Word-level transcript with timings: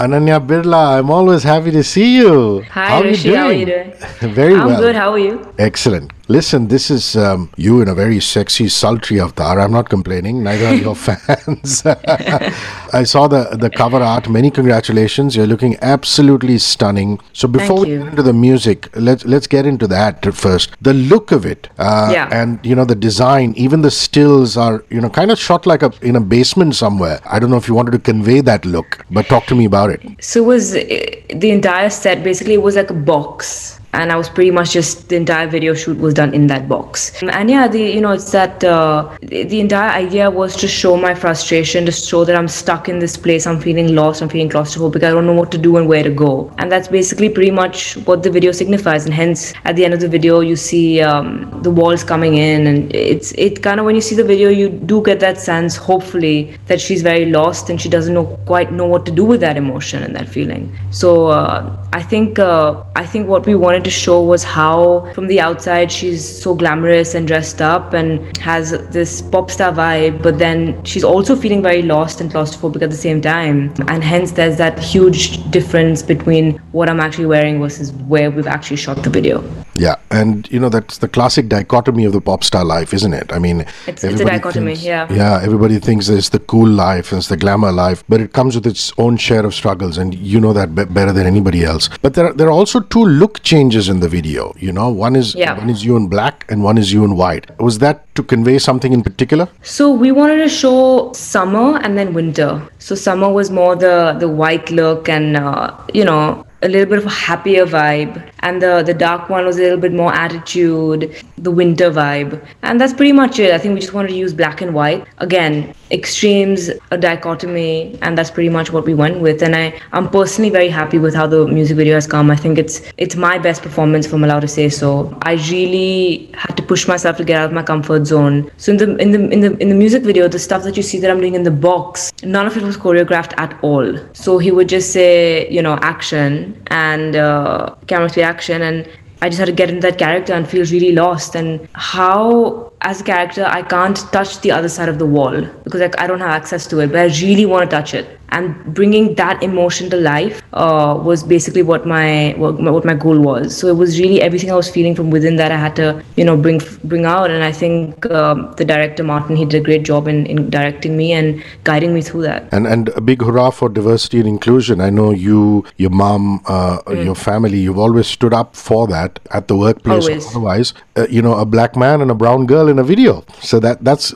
Ananya 0.00 0.40
Birla, 0.40 0.98
I'm 0.98 1.10
always 1.10 1.42
happy 1.42 1.70
to 1.72 1.84
see 1.84 2.16
you. 2.16 2.62
Hi, 2.70 2.88
how 2.88 3.02
Hrishi. 3.02 3.32
Are 3.32 3.36
How 3.36 3.46
are 3.48 3.52
you 3.52 3.66
doing? 3.66 3.92
Very 4.34 4.54
I'm 4.54 4.68
well. 4.68 4.80
good. 4.80 4.96
How 4.96 5.12
are 5.12 5.18
you? 5.18 5.52
Excellent. 5.58 6.10
Listen, 6.30 6.68
this 6.68 6.92
is 6.92 7.16
um, 7.16 7.50
you 7.56 7.80
in 7.80 7.88
a 7.88 7.94
very 7.94 8.20
sexy, 8.20 8.68
sultry 8.68 9.20
avatar. 9.20 9.58
I'm 9.58 9.72
not 9.72 9.88
complaining. 9.88 10.44
Neither 10.44 10.66
are 10.66 10.74
your 10.74 10.94
fans. 11.06 11.82
I 12.92 13.02
saw 13.02 13.26
the 13.26 13.56
the 13.62 13.68
cover 13.68 14.00
art. 14.00 14.28
Many 14.28 14.52
congratulations. 14.58 15.34
You're 15.34 15.48
looking 15.48 15.76
absolutely 15.82 16.58
stunning. 16.58 17.18
So 17.32 17.48
before 17.48 17.80
we 17.80 17.86
get 17.86 18.06
into 18.10 18.22
the 18.22 18.32
music, 18.32 18.88
let's 18.94 19.24
let's 19.24 19.48
get 19.48 19.66
into 19.66 19.88
that 19.88 20.32
first. 20.32 20.76
The 20.80 20.94
look 20.94 21.32
of 21.32 21.44
it, 21.44 21.68
uh, 21.80 22.10
Yeah. 22.12 22.28
and 22.30 22.64
you 22.64 22.76
know 22.76 22.84
the 22.84 22.94
design. 23.08 23.52
Even 23.56 23.82
the 23.82 23.90
stills 23.90 24.56
are 24.56 24.84
you 24.88 25.00
know 25.00 25.10
kind 25.10 25.32
of 25.32 25.38
shot 25.48 25.66
like 25.66 25.82
a 25.82 25.92
in 26.00 26.14
a 26.14 26.20
basement 26.20 26.76
somewhere. 26.76 27.18
I 27.26 27.40
don't 27.40 27.50
know 27.50 27.56
if 27.64 27.66
you 27.66 27.74
wanted 27.74 27.98
to 27.98 28.02
convey 28.12 28.40
that 28.42 28.64
look, 28.64 29.04
but 29.10 29.26
talk 29.26 29.46
to 29.46 29.56
me 29.56 29.64
about 29.64 29.90
it. 29.90 30.00
So 30.20 30.44
it 30.44 30.46
was 30.46 30.76
uh, 30.76 30.86
the 31.34 31.50
entire 31.50 31.90
set 31.90 32.22
basically 32.22 32.54
it 32.54 32.62
was 32.62 32.76
like 32.76 32.90
a 32.90 33.00
box. 33.12 33.79
And 33.92 34.12
I 34.12 34.16
was 34.16 34.28
pretty 34.28 34.50
much 34.50 34.72
just 34.72 35.08
the 35.08 35.16
entire 35.16 35.46
video 35.48 35.74
shoot 35.74 35.98
was 35.98 36.14
done 36.14 36.32
in 36.32 36.46
that 36.46 36.68
box. 36.68 37.20
And 37.22 37.50
yeah, 37.50 37.66
the 37.68 37.80
you 37.80 38.00
know 38.00 38.12
it's 38.12 38.30
that 38.32 38.62
uh, 38.62 39.16
the, 39.22 39.44
the 39.44 39.60
entire 39.60 39.90
idea 39.90 40.30
was 40.30 40.56
to 40.56 40.68
show 40.68 40.96
my 40.96 41.14
frustration, 41.14 41.86
to 41.86 41.92
show 41.92 42.24
that 42.24 42.36
I'm 42.36 42.48
stuck 42.48 42.88
in 42.88 42.98
this 42.98 43.16
place, 43.16 43.46
I'm 43.46 43.60
feeling 43.60 43.94
lost, 43.94 44.22
I'm 44.22 44.28
feeling 44.28 44.48
claustrophobic, 44.48 45.02
I 45.02 45.10
don't 45.10 45.26
know 45.26 45.32
what 45.32 45.50
to 45.52 45.58
do 45.58 45.76
and 45.76 45.88
where 45.88 46.02
to 46.02 46.10
go. 46.10 46.52
And 46.58 46.70
that's 46.70 46.88
basically 46.88 47.28
pretty 47.28 47.50
much 47.50 47.96
what 48.06 48.22
the 48.22 48.30
video 48.30 48.52
signifies. 48.52 49.04
And 49.04 49.14
hence, 49.14 49.52
at 49.64 49.76
the 49.76 49.84
end 49.84 49.94
of 49.94 50.00
the 50.00 50.08
video, 50.08 50.40
you 50.40 50.56
see 50.56 51.00
um, 51.00 51.60
the 51.62 51.70
walls 51.70 52.04
coming 52.04 52.36
in, 52.36 52.66
and 52.66 52.94
it's 52.94 53.32
it 53.32 53.62
kind 53.62 53.80
of 53.80 53.86
when 53.86 53.94
you 53.94 54.00
see 54.00 54.14
the 54.14 54.24
video, 54.24 54.48
you 54.48 54.68
do 54.68 55.02
get 55.02 55.20
that 55.20 55.38
sense, 55.38 55.76
hopefully, 55.76 56.56
that 56.66 56.80
she's 56.80 57.02
very 57.02 57.26
lost 57.26 57.70
and 57.70 57.80
she 57.80 57.88
doesn't 57.88 58.14
know 58.14 58.26
quite 58.46 58.72
know 58.72 58.86
what 58.86 59.04
to 59.06 59.12
do 59.12 59.24
with 59.24 59.40
that 59.40 59.56
emotion 59.56 60.02
and 60.02 60.14
that 60.14 60.28
feeling. 60.28 60.76
So 60.90 61.26
uh, 61.28 61.86
I 61.92 62.02
think 62.02 62.38
uh, 62.38 62.84
I 62.94 63.04
think 63.04 63.26
what 63.26 63.46
we 63.46 63.56
wanted 63.56 63.82
to 63.84 63.90
show 63.90 64.22
was 64.22 64.44
how 64.44 65.12
from 65.12 65.26
the 65.26 65.40
outside 65.40 65.90
she's 65.90 66.24
so 66.42 66.54
glamorous 66.54 67.14
and 67.16 67.26
dressed 67.26 67.60
up 67.60 67.94
and 67.94 68.36
has 68.38 68.70
this 68.90 69.22
pop 69.22 69.50
star 69.50 69.72
vibe, 69.72 70.22
but 70.22 70.38
then 70.38 70.82
she's 70.84 71.02
also 71.02 71.34
feeling 71.34 71.62
very 71.62 71.82
lost 71.82 72.20
and 72.20 72.30
claustrophobic 72.30 72.82
at 72.82 72.90
the 72.90 72.96
same 72.96 73.20
time. 73.20 73.74
And 73.88 74.04
hence 74.04 74.32
there's 74.32 74.56
that 74.58 74.78
huge 74.78 75.50
difference 75.50 76.00
between 76.02 76.58
what 76.70 76.88
I'm 76.88 77.00
actually 77.00 77.26
wearing 77.26 77.60
versus 77.60 77.92
where 77.92 78.30
we've 78.30 78.46
actually 78.46 78.76
shot 78.76 79.02
the 79.02 79.10
video. 79.10 79.42
Yeah, 79.80 79.96
and 80.10 80.46
you 80.54 80.60
know 80.62 80.68
that's 80.68 80.98
the 81.04 81.08
classic 81.16 81.44
dichotomy 81.48 82.04
of 82.08 82.12
the 82.16 82.20
pop 82.20 82.42
star 82.44 82.64
life, 82.70 82.90
isn't 82.98 83.14
it? 83.20 83.32
I 83.32 83.38
mean, 83.44 83.60
It's- 83.90 84.04
it's 84.08 84.20
a 84.20 84.24
dichotomy, 84.30 84.72
thinks- 84.74 84.84
yeah. 84.84 85.06
Yeah, 85.20 85.40
everybody 85.48 85.78
thinks 85.86 86.08
it's 86.16 86.28
the 86.36 86.42
cool 86.52 86.68
life, 86.80 87.12
it's 87.18 87.28
the 87.34 87.38
glamour 87.44 87.72
life, 87.72 88.04
but 88.08 88.20
it 88.24 88.32
comes 88.38 88.54
with 88.58 88.66
its 88.72 88.92
own 89.04 89.16
share 89.26 89.44
of 89.50 89.54
struggles, 89.60 89.96
and 90.02 90.14
you 90.32 90.38
know 90.44 90.52
that 90.58 90.74
be- 90.80 90.84
better 90.98 91.14
than 91.18 91.26
anybody 91.26 91.64
else. 91.70 91.88
But 92.02 92.12
there 92.18 92.26
are, 92.28 92.32
there 92.40 92.48
are 92.48 92.56
also 92.64 92.80
two 92.96 93.04
look 93.22 93.40
changes 93.52 93.88
in 93.94 94.00
the 94.00 94.08
video. 94.16 94.52
You 94.66 94.72
know, 94.80 94.88
one 95.06 95.16
is 95.22 95.34
Yeah. 95.44 95.56
one 95.62 95.70
is 95.76 95.82
you 95.88 95.96
in 96.02 96.08
black, 96.16 96.44
and 96.50 96.62
one 96.70 96.76
is 96.84 96.92
you 96.98 97.02
in 97.08 97.16
white. 97.22 97.46
Was 97.70 97.78
that 97.86 98.04
to 98.20 98.22
convey 98.34 98.58
something 98.68 98.92
in 98.98 99.02
particular? 99.08 99.48
So 99.62 99.90
we 100.04 100.12
wanted 100.20 100.38
to 100.44 100.50
show 100.60 100.76
summer 101.14 101.66
and 101.82 101.96
then 102.02 102.12
winter. 102.20 102.50
So 102.90 102.94
summer 103.06 103.32
was 103.40 103.50
more 103.62 103.74
the 103.86 103.96
the 104.26 104.30
white 104.44 104.70
look 104.82 105.08
and 105.18 105.36
uh, 105.46 105.70
you 106.00 106.04
know 106.12 106.22
a 106.62 106.68
little 106.68 106.88
bit 106.88 106.98
of 106.98 107.06
a 107.06 107.10
happier 107.10 107.66
vibe, 107.66 108.22
and 108.40 108.60
the 108.60 108.82
the 108.82 108.94
dark 108.94 109.28
one 109.30 109.46
was 109.46 109.58
a 109.58 109.62
little 109.62 109.78
bit 109.78 109.92
more 109.92 110.12
attitude, 110.12 111.14
the 111.38 111.50
winter 111.50 111.90
vibe, 111.90 112.40
and 112.62 112.80
that's 112.80 112.92
pretty 112.92 113.12
much 113.12 113.38
it. 113.38 113.52
I 113.52 113.58
think 113.58 113.74
we 113.74 113.80
just 113.80 113.94
wanted 113.94 114.08
to 114.08 114.14
use 114.14 114.34
black 114.34 114.60
and 114.60 114.74
white 114.74 115.06
again, 115.18 115.74
extremes, 115.90 116.70
a 116.90 116.98
dichotomy, 116.98 117.98
and 118.02 118.16
that's 118.18 118.30
pretty 118.30 118.50
much 118.50 118.72
what 118.72 118.84
we 118.84 118.94
went 118.94 119.20
with. 119.20 119.42
And 119.42 119.56
I 119.56 119.80
I'm 119.92 120.08
personally 120.08 120.50
very 120.50 120.68
happy 120.68 120.98
with 120.98 121.14
how 121.14 121.26
the 121.26 121.46
music 121.46 121.76
video 121.76 121.94
has 121.94 122.06
come. 122.06 122.30
I 122.30 122.36
think 122.36 122.58
it's 122.58 122.82
it's 122.98 123.16
my 123.16 123.38
best 123.38 123.62
performance, 123.62 124.12
I'm 124.12 124.24
allowed 124.24 124.40
to 124.40 124.48
say 124.48 124.68
so. 124.68 125.16
I 125.22 125.34
really 125.50 126.30
had 126.34 126.56
to 126.56 126.62
push 126.62 126.86
myself 126.86 127.16
to 127.18 127.24
get 127.24 127.40
out 127.40 127.46
of 127.46 127.52
my 127.52 127.62
comfort 127.62 128.06
zone. 128.06 128.50
So 128.58 128.72
in 128.72 128.78
the 128.78 128.96
in 128.96 129.12
the 129.12 129.28
in 129.30 129.40
the 129.40 129.56
in 129.58 129.68
the 129.70 129.74
music 129.74 130.02
video, 130.02 130.28
the 130.28 130.38
stuff 130.38 130.62
that 130.64 130.76
you 130.76 130.82
see 130.82 130.98
that 131.00 131.10
I'm 131.10 131.20
doing 131.20 131.34
in 131.34 131.44
the 131.44 131.50
box, 131.50 132.12
none 132.22 132.46
of 132.46 132.56
it 132.56 132.62
was 132.62 132.76
choreographed 132.76 133.32
at 133.38 133.58
all. 133.62 133.96
So 134.12 134.38
he 134.38 134.50
would 134.50 134.68
just 134.68 134.92
say, 134.92 135.48
you 135.50 135.62
know, 135.62 135.78
action 135.80 136.49
and 136.68 137.16
uh, 137.16 137.74
camera 137.86 138.08
speed 138.08 138.22
action, 138.22 138.62
and 138.62 138.88
I 139.22 139.28
just 139.28 139.38
had 139.38 139.46
to 139.46 139.52
get 139.52 139.68
into 139.68 139.82
that 139.82 139.98
character 139.98 140.32
and 140.32 140.48
feel 140.48 140.64
really 140.66 140.92
lost. 140.92 141.34
And 141.34 141.68
how, 141.74 142.72
as 142.82 143.00
a 143.00 143.04
character, 143.04 143.44
I 143.46 143.62
can't 143.62 143.96
touch 144.12 144.40
the 144.40 144.50
other 144.50 144.68
side 144.68 144.88
of 144.88 144.98
the 144.98 145.06
wall 145.06 145.42
because 145.64 145.80
I, 145.80 145.90
I 145.98 146.06
don't 146.06 146.20
have 146.20 146.30
access 146.30 146.66
to 146.68 146.80
it, 146.80 146.88
but 146.88 146.98
I 146.98 147.06
really 147.20 147.46
want 147.46 147.68
to 147.68 147.76
touch 147.76 147.94
it. 147.94 148.19
And 148.30 148.74
bringing 148.74 149.14
that 149.16 149.42
emotion 149.42 149.90
to 149.90 149.96
life 149.96 150.42
uh, 150.52 150.98
was 151.02 151.22
basically 151.22 151.62
what 151.62 151.86
my, 151.86 152.34
what 152.36 152.60
my 152.60 152.70
what 152.70 152.84
my 152.84 152.94
goal 152.94 153.18
was. 153.20 153.56
So 153.56 153.68
it 153.68 153.76
was 153.76 153.98
really 153.98 154.20
everything 154.22 154.50
I 154.50 154.56
was 154.56 154.70
feeling 154.70 154.94
from 154.94 155.10
within 155.10 155.36
that 155.36 155.50
I 155.52 155.56
had 155.56 155.74
to 155.76 156.02
you 156.16 156.24
know 156.24 156.36
bring 156.36 156.60
bring 156.84 157.04
out. 157.06 157.30
And 157.30 157.42
I 157.44 157.52
think 157.52 158.06
um, 158.10 158.52
the 158.56 158.64
director 158.64 159.02
Martin 159.02 159.36
he 159.36 159.44
did 159.44 159.60
a 159.62 159.64
great 159.64 159.82
job 159.84 160.08
in, 160.08 160.26
in 160.26 160.50
directing 160.50 160.96
me 160.96 161.12
and 161.12 161.42
guiding 161.64 161.94
me 161.94 162.02
through 162.02 162.22
that. 162.22 162.48
And 162.52 162.66
and 162.66 162.88
a 162.90 163.00
big 163.00 163.22
hurrah 163.22 163.50
for 163.50 163.68
diversity 163.68 164.20
and 164.20 164.28
inclusion. 164.28 164.80
I 164.80 164.90
know 164.90 165.10
you, 165.10 165.64
your 165.76 165.90
mom, 165.90 166.40
uh, 166.46 166.78
Mm. 166.86 167.04
your 167.04 167.14
family. 167.14 167.58
You've 167.58 167.78
always 167.78 168.06
stood 168.06 168.34
up 168.34 168.54
for 168.56 168.86
that 168.88 169.18
at 169.30 169.48
the 169.48 169.56
workplace. 169.56 170.06
Always. 170.08 170.26
Otherwise, 170.30 170.74
uh, 170.96 171.06
you 171.16 171.22
know, 171.22 171.34
a 171.34 171.44
black 171.44 171.76
man 171.76 172.00
and 172.00 172.10
a 172.10 172.14
brown 172.14 172.46
girl 172.46 172.68
in 172.68 172.78
a 172.78 172.84
video. 172.84 173.24
So 173.50 173.60
that 173.60 173.84
that's 173.84 174.12